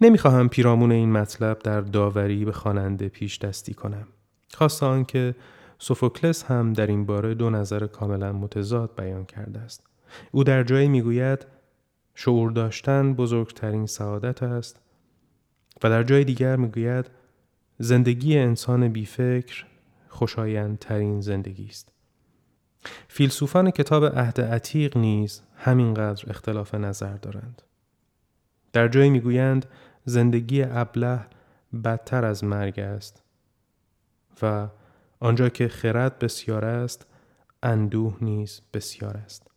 نمی‌خواهم 0.00 0.48
پیرامون 0.48 0.92
این 0.92 1.12
مطلب 1.12 1.58
در 1.58 1.80
داوری 1.80 2.44
به 2.44 2.52
خواننده 2.52 3.08
پیش 3.08 3.38
دستی 3.38 3.74
کنم. 3.74 4.06
خواست 4.54 4.82
آنکه 4.82 5.34
سوفوکلس 5.78 6.44
هم 6.44 6.72
در 6.72 6.86
این 6.86 7.06
باره 7.06 7.34
دو 7.34 7.50
نظر 7.50 7.86
کاملا 7.86 8.32
متضاد 8.32 8.90
بیان 8.96 9.24
کرده 9.24 9.60
است. 9.60 9.86
او 10.32 10.44
در 10.44 10.62
جایی 10.62 10.88
می‌گوید 10.88 11.46
شعور 12.14 12.50
داشتن 12.50 13.14
بزرگترین 13.14 13.86
سعادت 13.86 14.42
است 14.42 14.80
و 15.82 15.90
در 15.90 16.02
جای 16.02 16.24
دیگر 16.24 16.56
می‌گوید 16.56 17.10
زندگی 17.78 18.38
انسان 18.38 18.88
بیفکر 18.88 19.64
خوشایندترین 20.08 21.20
زندگی 21.20 21.66
است. 21.66 21.92
فیلسوفان 23.08 23.70
کتاب 23.70 24.04
عهد 24.04 24.40
عتیق 24.40 24.96
نیز 24.96 25.42
همینقدر 25.56 26.24
اختلاف 26.30 26.74
نظر 26.74 27.16
دارند. 27.16 27.62
در 28.74 28.88
جایی 28.88 29.10
می‌گویند 29.10 29.66
زندگی 30.04 30.62
ابله 30.62 31.20
بدتر 31.84 32.24
از 32.24 32.44
مرگ 32.44 32.80
است 32.80 33.22
و 34.42 34.68
آنجا 35.20 35.48
که 35.48 35.68
خرد 35.68 36.18
بسیار 36.18 36.64
است 36.64 37.06
اندوه 37.62 38.16
نیز 38.20 38.60
بسیار 38.74 39.16
است. 39.16 39.50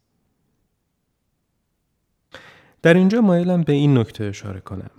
در 2.81 2.93
اینجا 2.93 3.21
مایلم 3.21 3.63
به 3.63 3.73
این 3.73 3.97
نکته 3.97 4.23
اشاره 4.23 4.59
کنم. 4.59 4.91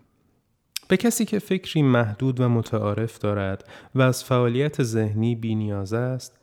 به 0.89 0.97
کسی 0.97 1.25
که 1.25 1.39
فکری 1.39 1.83
محدود 1.83 2.41
و 2.41 2.49
متعارف 2.49 3.19
دارد 3.19 3.69
و 3.95 4.03
از 4.03 4.25
فعالیت 4.25 4.83
ذهنی 4.83 5.35
بینیاز 5.35 5.93
است، 5.93 6.39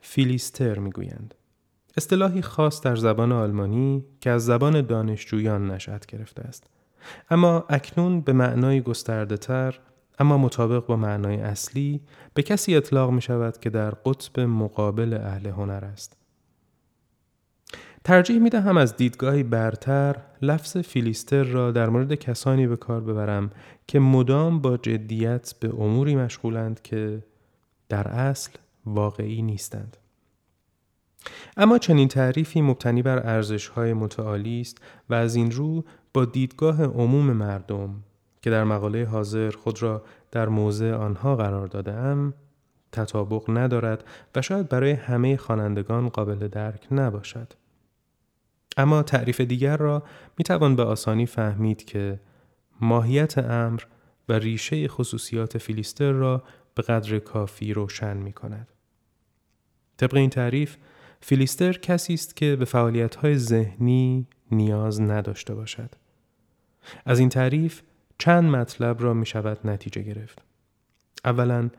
فیلیستر 0.00 0.78
می‌گویند. 0.78 1.34
اصطلاحی 1.96 2.42
خاص 2.42 2.80
در 2.80 2.96
زبان 2.96 3.32
آلمانی 3.32 4.04
که 4.20 4.30
از 4.30 4.44
زبان 4.44 4.80
دانشجویان 4.80 5.70
نشأت 5.70 6.06
گرفته 6.06 6.42
است. 6.42 6.70
اما 7.30 7.64
اکنون 7.68 8.20
به 8.20 8.32
معنای 8.32 8.80
گسترده 8.80 9.36
تر 9.36 9.80
اما 10.18 10.38
مطابق 10.38 10.86
با 10.86 10.96
معنای 10.96 11.36
اصلی 11.36 12.00
به 12.34 12.42
کسی 12.42 12.76
اطلاق 12.76 13.10
می 13.10 13.22
شود 13.22 13.58
که 13.58 13.70
در 13.70 13.90
قطب 13.90 14.40
مقابل 14.40 15.18
اهل 15.22 15.46
هنر 15.46 15.84
است. 15.84 16.16
ترجیح 18.04 18.38
می 18.38 18.50
دهم 18.50 18.76
از 18.76 18.96
دیدگاهی 18.96 19.42
برتر 19.42 20.16
لفظ 20.42 20.76
فیلیستر 20.76 21.42
را 21.42 21.72
در 21.72 21.88
مورد 21.88 22.14
کسانی 22.14 22.66
به 22.66 22.76
کار 22.76 23.00
ببرم 23.00 23.50
که 23.86 23.98
مدام 23.98 24.60
با 24.60 24.76
جدیت 24.76 25.54
به 25.60 25.68
اموری 25.68 26.16
مشغولند 26.16 26.82
که 26.82 27.22
در 27.88 28.08
اصل 28.08 28.50
واقعی 28.86 29.42
نیستند. 29.42 29.96
اما 31.56 31.78
چنین 31.78 32.08
تعریفی 32.08 32.60
مبتنی 32.60 33.02
بر 33.02 33.18
ارزش‌های 33.18 33.92
متعالی 33.92 34.60
است 34.60 34.78
و 35.10 35.14
از 35.14 35.34
این 35.34 35.50
رو 35.50 35.84
با 36.16 36.24
دیدگاه 36.24 36.84
عموم 36.84 37.32
مردم 37.32 38.02
که 38.42 38.50
در 38.50 38.64
مقاله 38.64 39.04
حاضر 39.04 39.50
خود 39.50 39.82
را 39.82 40.04
در 40.30 40.48
موضع 40.48 40.92
آنها 40.92 41.36
قرار 41.36 41.66
دادم 41.66 42.34
تطابق 42.92 43.50
ندارد 43.50 44.04
و 44.34 44.42
شاید 44.42 44.68
برای 44.68 44.90
همه 44.92 45.36
خوانندگان 45.36 46.08
قابل 46.08 46.48
درک 46.48 46.86
نباشد. 46.90 47.52
اما 48.76 49.02
تعریف 49.02 49.40
دیگر 49.40 49.76
را 49.76 50.02
می 50.38 50.44
توان 50.44 50.76
به 50.76 50.82
آسانی 50.82 51.26
فهمید 51.26 51.84
که 51.84 52.20
ماهیت 52.80 53.38
امر 53.38 53.82
و 54.28 54.32
ریشه 54.32 54.88
خصوصیات 54.88 55.58
فیلیستر 55.58 56.12
را 56.12 56.42
به 56.74 56.82
قدر 56.82 57.18
کافی 57.18 57.72
روشن 57.72 58.16
می 58.16 58.32
کند. 58.32 58.72
طبق 59.96 60.14
این 60.14 60.30
تعریف 60.30 60.76
فیلیستر 61.20 61.72
کسی 61.72 62.14
است 62.14 62.36
که 62.36 62.56
به 62.56 62.64
فعالیت‌های 62.64 63.38
ذهنی 63.38 64.26
نیاز 64.50 65.00
نداشته 65.00 65.54
باشد. 65.54 65.90
از 67.04 67.18
این 67.18 67.28
تعریف 67.28 67.82
چند 68.18 68.44
مطلب 68.44 69.02
را 69.02 69.14
می 69.14 69.26
شود 69.26 69.58
نتیجه 69.66 70.02
گرفت. 70.02 70.42
اولا 71.24 71.70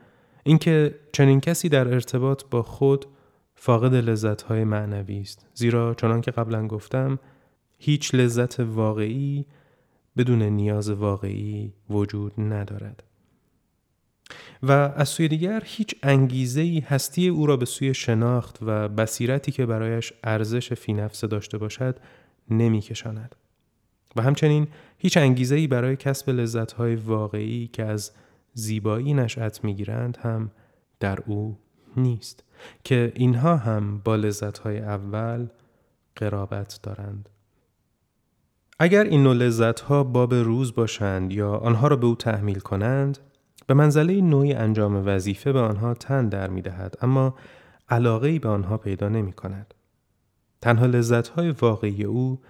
اینکه 0.44 0.94
چنین 1.12 1.40
کسی 1.40 1.68
در 1.68 1.88
ارتباط 1.88 2.42
با 2.50 2.62
خود 2.62 3.06
فاقد 3.54 3.94
لذت‌های 3.94 4.64
معنوی 4.64 5.20
است. 5.20 5.46
زیرا 5.54 5.94
چنان 5.94 6.20
که 6.20 6.30
قبلا 6.30 6.66
گفتم 6.66 7.18
هیچ 7.78 8.14
لذت 8.14 8.60
واقعی 8.60 9.46
بدون 10.16 10.42
نیاز 10.42 10.90
واقعی 10.90 11.72
وجود 11.90 12.32
ندارد. 12.38 13.02
و 14.62 14.72
از 14.72 15.08
سوی 15.08 15.28
دیگر 15.28 15.62
هیچ 15.64 15.94
انگیزه 16.02 16.82
هستی 16.86 17.28
او 17.28 17.46
را 17.46 17.56
به 17.56 17.64
سوی 17.64 17.94
شناخت 17.94 18.58
و 18.62 18.88
بصیرتی 18.88 19.52
که 19.52 19.66
برایش 19.66 20.12
ارزش 20.24 20.72
فی 20.72 20.92
نفسه 20.92 21.26
داشته 21.26 21.58
باشد 21.58 21.98
نمیکشاند. 22.50 23.34
و 24.16 24.22
همچنین 24.22 24.68
هیچ 24.98 25.16
انگیزه 25.16 25.66
برای 25.66 25.96
کسب 25.96 26.30
لذت‌های 26.30 26.96
واقعی 26.96 27.66
که 27.66 27.84
از 27.84 28.12
زیبایی 28.54 29.14
نشأت 29.14 29.64
می‌گیرند 29.64 30.16
هم 30.22 30.50
در 31.00 31.18
او 31.26 31.58
نیست 31.96 32.44
که 32.84 33.12
اینها 33.14 33.56
هم 33.56 33.98
با 33.98 34.16
لذت‌های 34.16 34.78
اول 34.78 35.46
قرابت 36.16 36.80
دارند 36.82 37.28
اگر 38.78 39.04
این 39.04 39.22
نوع 39.22 39.34
لذت‌ها 39.34 40.04
باب 40.04 40.34
روز 40.34 40.74
باشند 40.74 41.32
یا 41.32 41.56
آنها 41.56 41.88
را 41.88 41.96
به 41.96 42.06
او 42.06 42.14
تحمیل 42.14 42.58
کنند 42.58 43.18
به 43.66 43.74
منزله 43.74 44.20
نوعی 44.20 44.52
انجام 44.52 45.06
وظیفه 45.06 45.52
به 45.52 45.60
آنها 45.60 45.94
تن 45.94 46.28
در 46.28 46.50
می 46.50 46.62
دهد 46.62 46.94
اما 47.02 47.34
علاقه 47.88 48.38
به 48.38 48.48
آنها 48.48 48.76
پیدا 48.76 49.08
نمی 49.08 49.32
کند. 49.32 49.74
تنها 50.60 50.86
لذت‌های 50.86 51.50
واقعی 51.50 52.04
او 52.04 52.40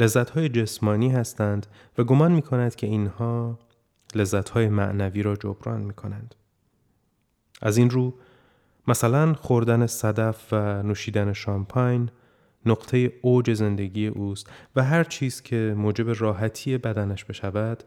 لذت‌های 0.00 0.48
جسمانی 0.48 1.08
هستند 1.10 1.66
و 1.98 2.04
گمان 2.04 2.32
می 2.32 2.42
کند 2.42 2.74
که 2.74 2.86
اینها 2.86 3.58
لذت‌های 4.14 4.68
معنوی 4.68 5.22
را 5.22 5.36
جبران 5.36 5.80
می 5.80 5.94
کنند. 5.94 6.34
از 7.62 7.76
این 7.76 7.90
رو 7.90 8.14
مثلا 8.88 9.34
خوردن 9.34 9.86
صدف 9.86 10.52
و 10.52 10.82
نوشیدن 10.82 11.32
شامپاین 11.32 12.10
نقطه 12.66 13.12
اوج 13.22 13.54
زندگی 13.54 14.06
اوست 14.06 14.46
و 14.76 14.84
هر 14.84 15.04
چیز 15.04 15.42
که 15.42 15.74
موجب 15.76 16.20
راحتی 16.20 16.78
بدنش 16.78 17.24
بشود 17.24 17.84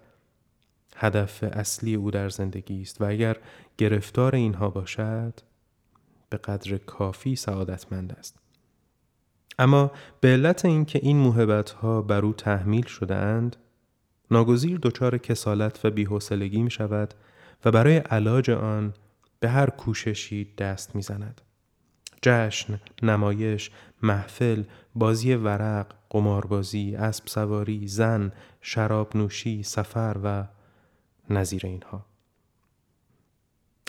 هدف 0.96 1.44
اصلی 1.44 1.96
او 1.96 2.12
در 2.12 2.30
زندگی 2.30 2.82
است 2.82 3.02
و 3.02 3.06
اگر 3.06 3.38
گرفتار 3.78 4.36
اینها 4.36 4.70
باشد 4.70 5.34
به 6.30 6.38
قدر 6.38 6.78
کافی 6.78 7.36
سعادتمند 7.36 8.16
است 8.20 8.45
اما 9.60 9.92
به 10.22 10.28
علت 10.28 10.66
اینکه 10.66 11.00
این 11.04 11.18
موهبت 11.18 11.72
ها 11.72 12.02
بر 12.02 12.26
او 12.26 12.34
تحمیل 12.34 12.86
شده 12.86 13.16
اند 13.16 13.56
ناگزیر 14.32 14.80
دچار 14.82 15.18
کسالت 15.18 15.86
و 15.86 15.92
بیحوصلگی 15.92 16.62
می 16.62 16.72
شود 16.72 17.14
و 17.66 17.72
برای 17.72 17.98
علاج 17.98 18.50
آن 18.50 18.94
به 19.40 19.50
هر 19.50 19.70
کوششی 19.70 20.54
دست 20.58 20.96
می‌زند. 20.96 21.42
جشن، 22.22 22.80
نمایش، 23.04 23.72
محفل، 24.04 24.64
بازی 24.96 25.34
ورق، 25.34 25.94
قماربازی، 26.10 26.96
اسب 26.96 27.28
سواری، 27.28 27.88
زن، 27.88 28.32
شراب 28.62 29.18
نوشی، 29.18 29.64
سفر 29.64 30.18
و 30.24 30.48
نظیر 31.30 31.66
اینها. 31.66 32.06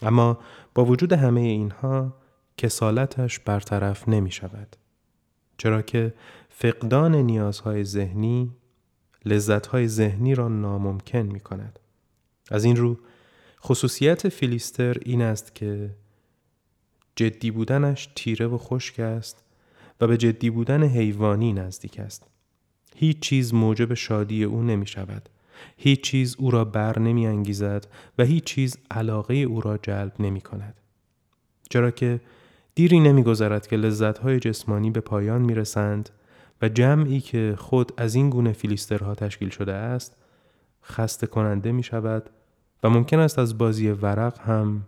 اما 0.03 0.39
با 0.75 0.85
وجود 0.85 1.13
همه 1.13 1.41
اینها 1.41 2.15
کسالتش 2.57 3.39
برطرف 3.39 4.09
نمی 4.09 4.31
شود. 4.31 4.77
چرا 5.59 5.83
که 5.83 6.15
فقدان 6.49 7.15
نیازهای 7.15 7.85
ذهنی 7.85 8.51
لذتهای 9.25 9.89
ذهنی 9.89 10.35
را 10.35 10.49
ناممکن 10.49 11.19
می 11.19 11.41
کند. 11.41 11.79
از 12.51 12.65
این 12.65 12.77
رو 12.77 12.99
خصوصیت 13.65 14.29
فیلیستر 14.29 14.97
این 15.05 15.23
است 15.23 15.55
که 15.55 15.91
جدی 17.17 17.51
بودنش 17.51 18.09
تیره 18.17 18.47
و 18.47 18.59
خشک 18.59 19.01
است 19.01 19.45
و 20.01 20.07
به 20.07 20.17
جدی 20.17 20.51
بودن 20.51 20.83
حیوانی 20.83 21.53
نزدیک 21.53 22.01
است. 22.01 22.27
هیچ 22.97 23.21
چیز 23.21 23.55
موجب 23.55 23.95
شادی 23.95 24.45
او 24.45 24.63
نمی 24.63 24.87
شود. 24.87 25.29
هیچ 25.77 26.01
چیز 26.01 26.37
او 26.39 26.51
را 26.51 26.65
بر 26.65 26.99
نمی 26.99 27.27
انگیزد 27.27 27.87
و 28.19 28.25
هیچ 28.25 28.45
چیز 28.45 28.77
علاقه 28.91 29.35
او 29.35 29.61
را 29.61 29.79
جلب 29.79 30.13
نمی 30.21 30.41
کند. 30.41 30.81
چرا 31.71 31.91
که 31.91 32.21
دیری 32.77 33.01
نمی 33.01 33.23
گذرد 33.23 33.67
که 33.67 33.77
لذتهای 33.77 34.39
جسمانی 34.39 34.91
به 34.91 35.01
پایان 35.01 35.43
می 35.43 35.55
رسند 35.55 36.11
و 36.63 36.69
جمعی 36.69 37.21
که 37.21 37.55
خود 37.59 37.93
از 37.97 38.15
این 38.15 38.31
گونه 38.31 38.53
فیلیسترها 38.53 39.15
تشکیل 39.15 39.49
شده 39.49 39.73
است 39.73 40.17
خسته 40.85 41.27
کننده 41.27 41.73
می 41.73 41.83
شود 41.83 42.31
و 42.83 42.91
ممکن 42.91 43.19
است 43.19 43.39
از 43.39 43.59
بازی 43.59 43.91
ورق 43.91 44.41
هم 44.41 44.83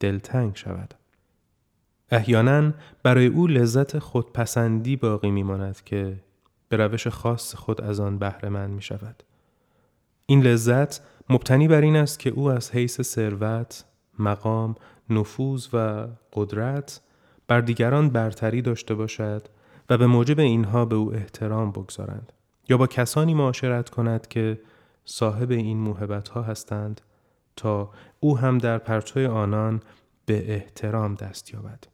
دلتنگ 0.00 0.56
شود. 0.56 0.94
احیانا 2.10 2.72
برای 3.02 3.26
او 3.26 3.46
لذت 3.46 3.98
خودپسندی 3.98 4.96
باقی 4.96 5.30
می 5.30 5.42
ماند 5.42 5.80
که 5.84 6.20
به 6.68 6.76
روش 6.76 7.06
خاص 7.06 7.54
خود 7.54 7.80
از 7.80 8.00
آن 8.00 8.18
بهره 8.18 8.48
مند 8.48 8.70
می 8.70 8.82
شود. 8.82 9.22
این 10.26 10.42
لذت 10.42 11.00
مبتنی 11.30 11.68
بر 11.68 11.80
این 11.80 11.96
است 11.96 12.18
که 12.18 12.30
او 12.30 12.50
از 12.50 12.70
حیث 12.70 13.00
ثروت، 13.02 13.84
مقام، 14.18 14.74
نفوذ 15.10 15.68
و 15.72 16.06
قدرت 16.32 17.00
بر 17.48 17.60
دیگران 17.60 18.10
برتری 18.10 18.62
داشته 18.62 18.94
باشد 18.94 19.48
و 19.90 19.98
به 19.98 20.06
موجب 20.06 20.40
اینها 20.40 20.84
به 20.84 20.96
او 20.96 21.14
احترام 21.14 21.70
بگذارند 21.70 22.32
یا 22.68 22.76
با 22.76 22.86
کسانی 22.86 23.34
معاشرت 23.34 23.90
کند 23.90 24.28
که 24.28 24.60
صاحب 25.04 25.50
این 25.50 25.78
موهبت 25.78 26.28
ها 26.28 26.42
هستند 26.42 27.00
تا 27.56 27.90
او 28.20 28.38
هم 28.38 28.58
در 28.58 28.78
پرتوی 28.78 29.26
آنان 29.26 29.82
به 30.26 30.54
احترام 30.54 31.14
دست 31.14 31.54
یابد. 31.54 31.84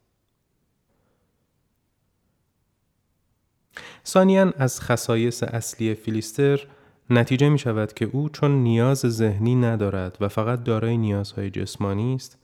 ثانیا 4.05 4.53
از 4.57 4.81
خصایص 4.81 5.43
اصلی 5.43 5.95
فیلیستر 5.95 6.67
نتیجه 7.09 7.49
می 7.49 7.59
شود 7.59 7.93
که 7.93 8.05
او 8.05 8.29
چون 8.29 8.51
نیاز 8.51 8.99
ذهنی 8.99 9.55
ندارد 9.55 10.17
و 10.21 10.27
فقط 10.27 10.63
دارای 10.63 10.97
نیازهای 10.97 11.49
جسمانی 11.49 12.15
است 12.15 12.37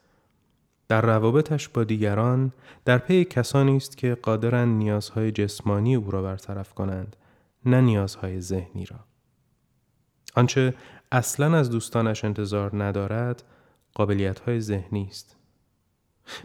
در 0.89 1.01
روابطش 1.01 1.69
با 1.69 1.83
دیگران 1.83 2.51
در 2.85 2.97
پی 2.97 3.25
کسانی 3.25 3.77
است 3.77 3.97
که 3.97 4.15
قادرند 4.15 4.77
نیازهای 4.77 5.31
جسمانی 5.31 5.95
او 5.95 6.11
را 6.11 6.21
برطرف 6.21 6.73
کنند 6.73 7.15
نه 7.65 7.81
نیازهای 7.81 8.41
ذهنی 8.41 8.85
را. 8.85 8.99
آنچه 10.35 10.73
اصلا 11.11 11.57
از 11.57 11.69
دوستانش 11.69 12.25
انتظار 12.25 12.83
ندارد 12.83 13.43
قابلیت 13.93 14.39
های 14.39 14.61
ذهنی 14.61 15.07
است. 15.09 15.35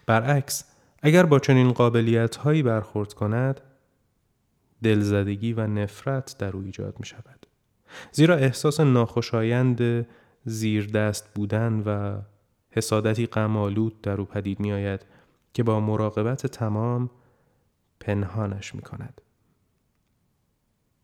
برعکس 0.07 0.65
اگر 1.03 1.27
با 1.27 1.39
چنین 1.39 1.73
قابلیت 1.73 2.37
هایی 2.37 2.63
برخورد 2.63 3.13
کند 3.13 3.61
دلزدگی 4.83 5.53
و 5.53 5.67
نفرت 5.67 6.37
در 6.39 6.57
او 6.57 6.63
ایجاد 6.63 6.97
می 7.01 7.07
شود 7.07 7.47
زیرا 8.13 8.37
احساس 8.37 8.81
ناخوشایند 8.81 10.07
زیر 10.45 10.87
دست 10.87 11.35
بودن 11.35 11.83
و 11.87 12.21
حسادتی 12.73 13.27
غمآلود 13.27 14.01
در 14.01 14.21
او 14.21 14.25
پدید 14.25 14.61
می 14.61 14.73
آید 14.73 15.07
که 15.55 15.63
با 15.63 15.81
مراقبت 15.81 16.47
تمام 16.47 17.11
پنهانش 18.01 18.75
می 18.75 18.83
کند. 18.83 19.21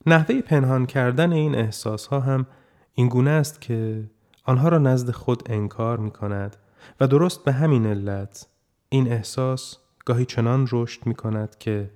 نحوه 0.07 0.41
پنهان 0.41 0.87
کردن 0.87 1.33
این 1.33 1.55
احساس 1.55 2.07
ها 2.07 2.21
هم 2.21 2.47
این 2.95 3.09
گونه 3.09 3.31
است 3.31 3.61
که 3.61 4.11
آنها 4.45 4.69
را 4.69 4.79
نزد 4.79 5.11
خود 5.11 5.43
انکار 5.53 5.99
می 5.99 6.11
کند 6.11 6.57
و 7.01 7.07
درست 7.07 7.45
به 7.45 7.53
همین 7.53 7.87
علت 7.87 8.49
این 8.89 9.13
احساس 9.13 9.77
گاهی 10.05 10.25
چنان 10.25 10.69
رشد 10.73 11.07
می 11.07 11.15
کند 11.15 11.59
که 11.59 11.91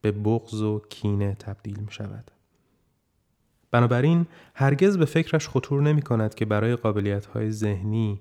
به 0.00 0.12
بغض 0.12 0.62
و 0.62 0.82
کینه 0.90 1.34
تبدیل 1.34 1.80
می 1.80 1.92
شود. 1.92 2.30
بنابراین 3.70 4.26
هرگز 4.54 4.98
به 4.98 5.04
فکرش 5.04 5.48
خطور 5.48 5.82
نمی 5.82 6.02
کند 6.02 6.34
که 6.34 6.44
برای 6.44 6.76
قابلیت 6.76 7.26
های 7.26 7.50
ذهنی 7.50 8.20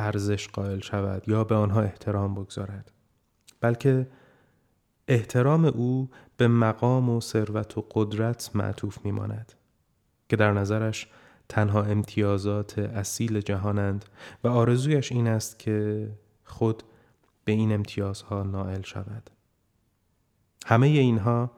ارزش 0.00 0.48
قائل 0.48 0.80
شود 0.80 1.28
یا 1.28 1.44
به 1.44 1.54
آنها 1.54 1.80
احترام 1.80 2.34
بگذارد 2.34 2.92
بلکه 3.60 4.06
احترام 5.08 5.64
او 5.64 6.10
به 6.36 6.48
مقام 6.48 7.10
و 7.10 7.20
ثروت 7.20 7.78
و 7.78 7.86
قدرت 7.90 8.50
معطوف 8.54 9.04
می 9.04 9.10
ماند. 9.10 9.52
که 10.28 10.36
در 10.36 10.52
نظرش 10.52 11.08
تنها 11.48 11.82
امتیازات 11.82 12.78
اصیل 12.78 13.40
جهانند 13.40 14.04
و 14.44 14.48
آرزویش 14.48 15.12
این 15.12 15.26
است 15.28 15.58
که 15.58 16.08
خود 16.44 16.82
به 17.44 17.52
این 17.52 17.72
امتیازها 17.72 18.42
نائل 18.42 18.82
شود. 18.82 19.30
همه 20.66 20.86
اینها 20.86 21.50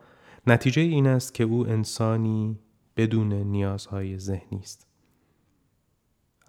نتیجه 0.46 0.82
این 0.82 1.06
است 1.06 1.34
که 1.34 1.44
او 1.44 1.68
انسانی 1.68 2.58
بدون 2.96 3.32
نیازهای 3.32 4.18
ذهنی 4.18 4.58
است. 4.58 4.86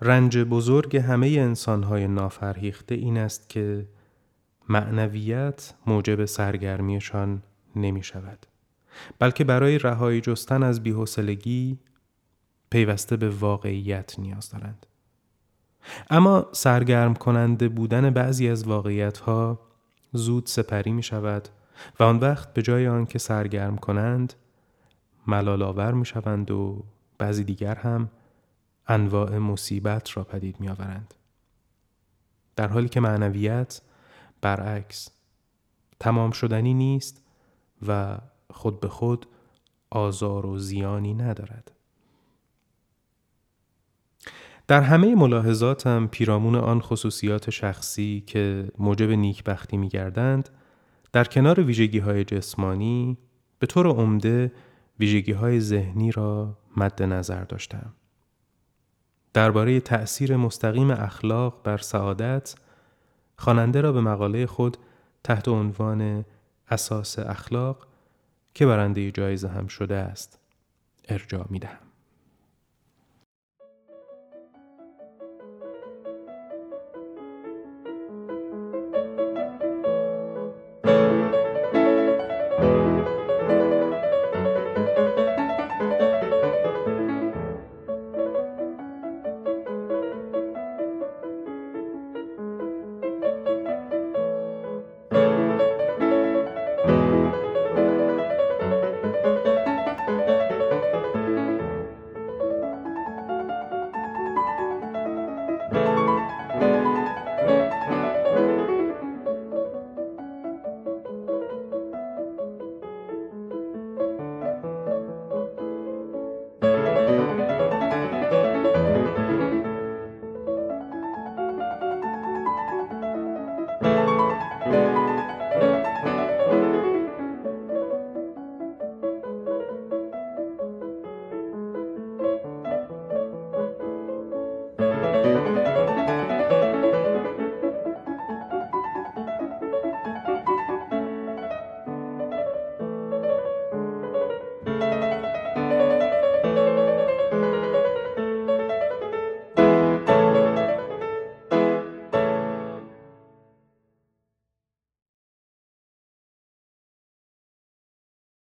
رنج 0.01 0.37
بزرگ 0.37 0.97
همه 0.97 1.27
انسانهای 1.27 2.07
نافرهیخته 2.07 2.95
این 2.95 3.17
است 3.17 3.49
که 3.49 3.87
معنویت 4.69 5.73
موجب 5.87 6.25
سرگرمیشان 6.25 7.43
نمی 7.75 8.03
شود. 8.03 8.45
بلکه 9.19 9.43
برای 9.43 9.77
رهایی 9.79 10.21
جستن 10.21 10.63
از 10.63 10.83
بیحسلگی 10.83 11.79
پیوسته 12.69 13.17
به 13.17 13.29
واقعیت 13.29 14.19
نیاز 14.19 14.49
دارند. 14.49 14.85
اما 16.09 16.47
سرگرم 16.51 17.13
کننده 17.13 17.69
بودن 17.69 18.09
بعضی 18.09 18.49
از 18.49 18.67
واقعیت 18.67 19.17
ها 19.17 19.59
زود 20.13 20.45
سپری 20.45 20.91
می 20.91 21.03
شود 21.03 21.49
و 21.99 22.03
آن 22.03 22.17
وقت 22.17 22.53
به 22.53 22.61
جای 22.61 22.87
آنکه 22.87 23.19
سرگرم 23.19 23.77
کنند 23.77 24.33
ملال 25.27 25.61
آور 25.61 25.91
می 25.91 26.05
شوند 26.05 26.51
و 26.51 26.83
بعضی 27.17 27.43
دیگر 27.43 27.75
هم 27.75 28.09
انواع 28.88 29.38
مصیبت 29.38 30.17
را 30.17 30.23
پدید 30.23 30.59
می 30.59 30.69
آورند. 30.69 31.13
در 32.55 32.67
حالی 32.67 32.89
که 32.89 32.99
معنویت 32.99 33.81
برعکس 34.41 35.09
تمام 35.99 36.31
شدنی 36.31 36.73
نیست 36.73 37.23
و 37.88 38.17
خود 38.49 38.79
به 38.79 38.88
خود 38.88 39.25
آزار 39.89 40.45
و 40.45 40.57
زیانی 40.57 41.13
ندارد. 41.13 41.71
در 44.67 44.81
همه 44.81 45.15
ملاحظاتم 45.15 46.07
پیرامون 46.07 46.55
آن 46.55 46.81
خصوصیات 46.81 47.49
شخصی 47.49 48.23
که 48.27 48.71
موجب 48.79 49.09
نیکبختی 49.09 49.77
می 49.77 49.89
گردند 49.89 50.49
در 51.11 51.23
کنار 51.23 51.59
ویژگی 51.59 51.99
های 51.99 52.23
جسمانی 52.23 53.17
به 53.59 53.67
طور 53.67 53.88
عمده 53.88 54.51
ویژگی 54.99 55.31
های 55.31 55.59
ذهنی 55.59 56.11
را 56.11 56.57
مد 56.77 57.03
نظر 57.03 57.43
داشتم. 57.43 57.93
درباره 59.34 59.79
تأثیر 59.79 60.38
مستقیم 60.38 60.91
اخلاق 60.91 61.61
بر 61.63 61.77
سعادت 61.77 62.55
خواننده 63.38 63.81
را 63.81 63.91
به 63.91 64.01
مقاله 64.01 64.45
خود 64.45 64.77
تحت 65.23 65.47
عنوان 65.47 66.25
اساس 66.69 67.19
اخلاق 67.19 67.88
که 68.53 68.65
برنده 68.65 69.11
جایزه 69.11 69.47
هم 69.47 69.67
شده 69.67 69.95
است 69.95 70.39
ارجاع 71.09 71.45
می 71.49 71.59
دهم. 71.59 71.92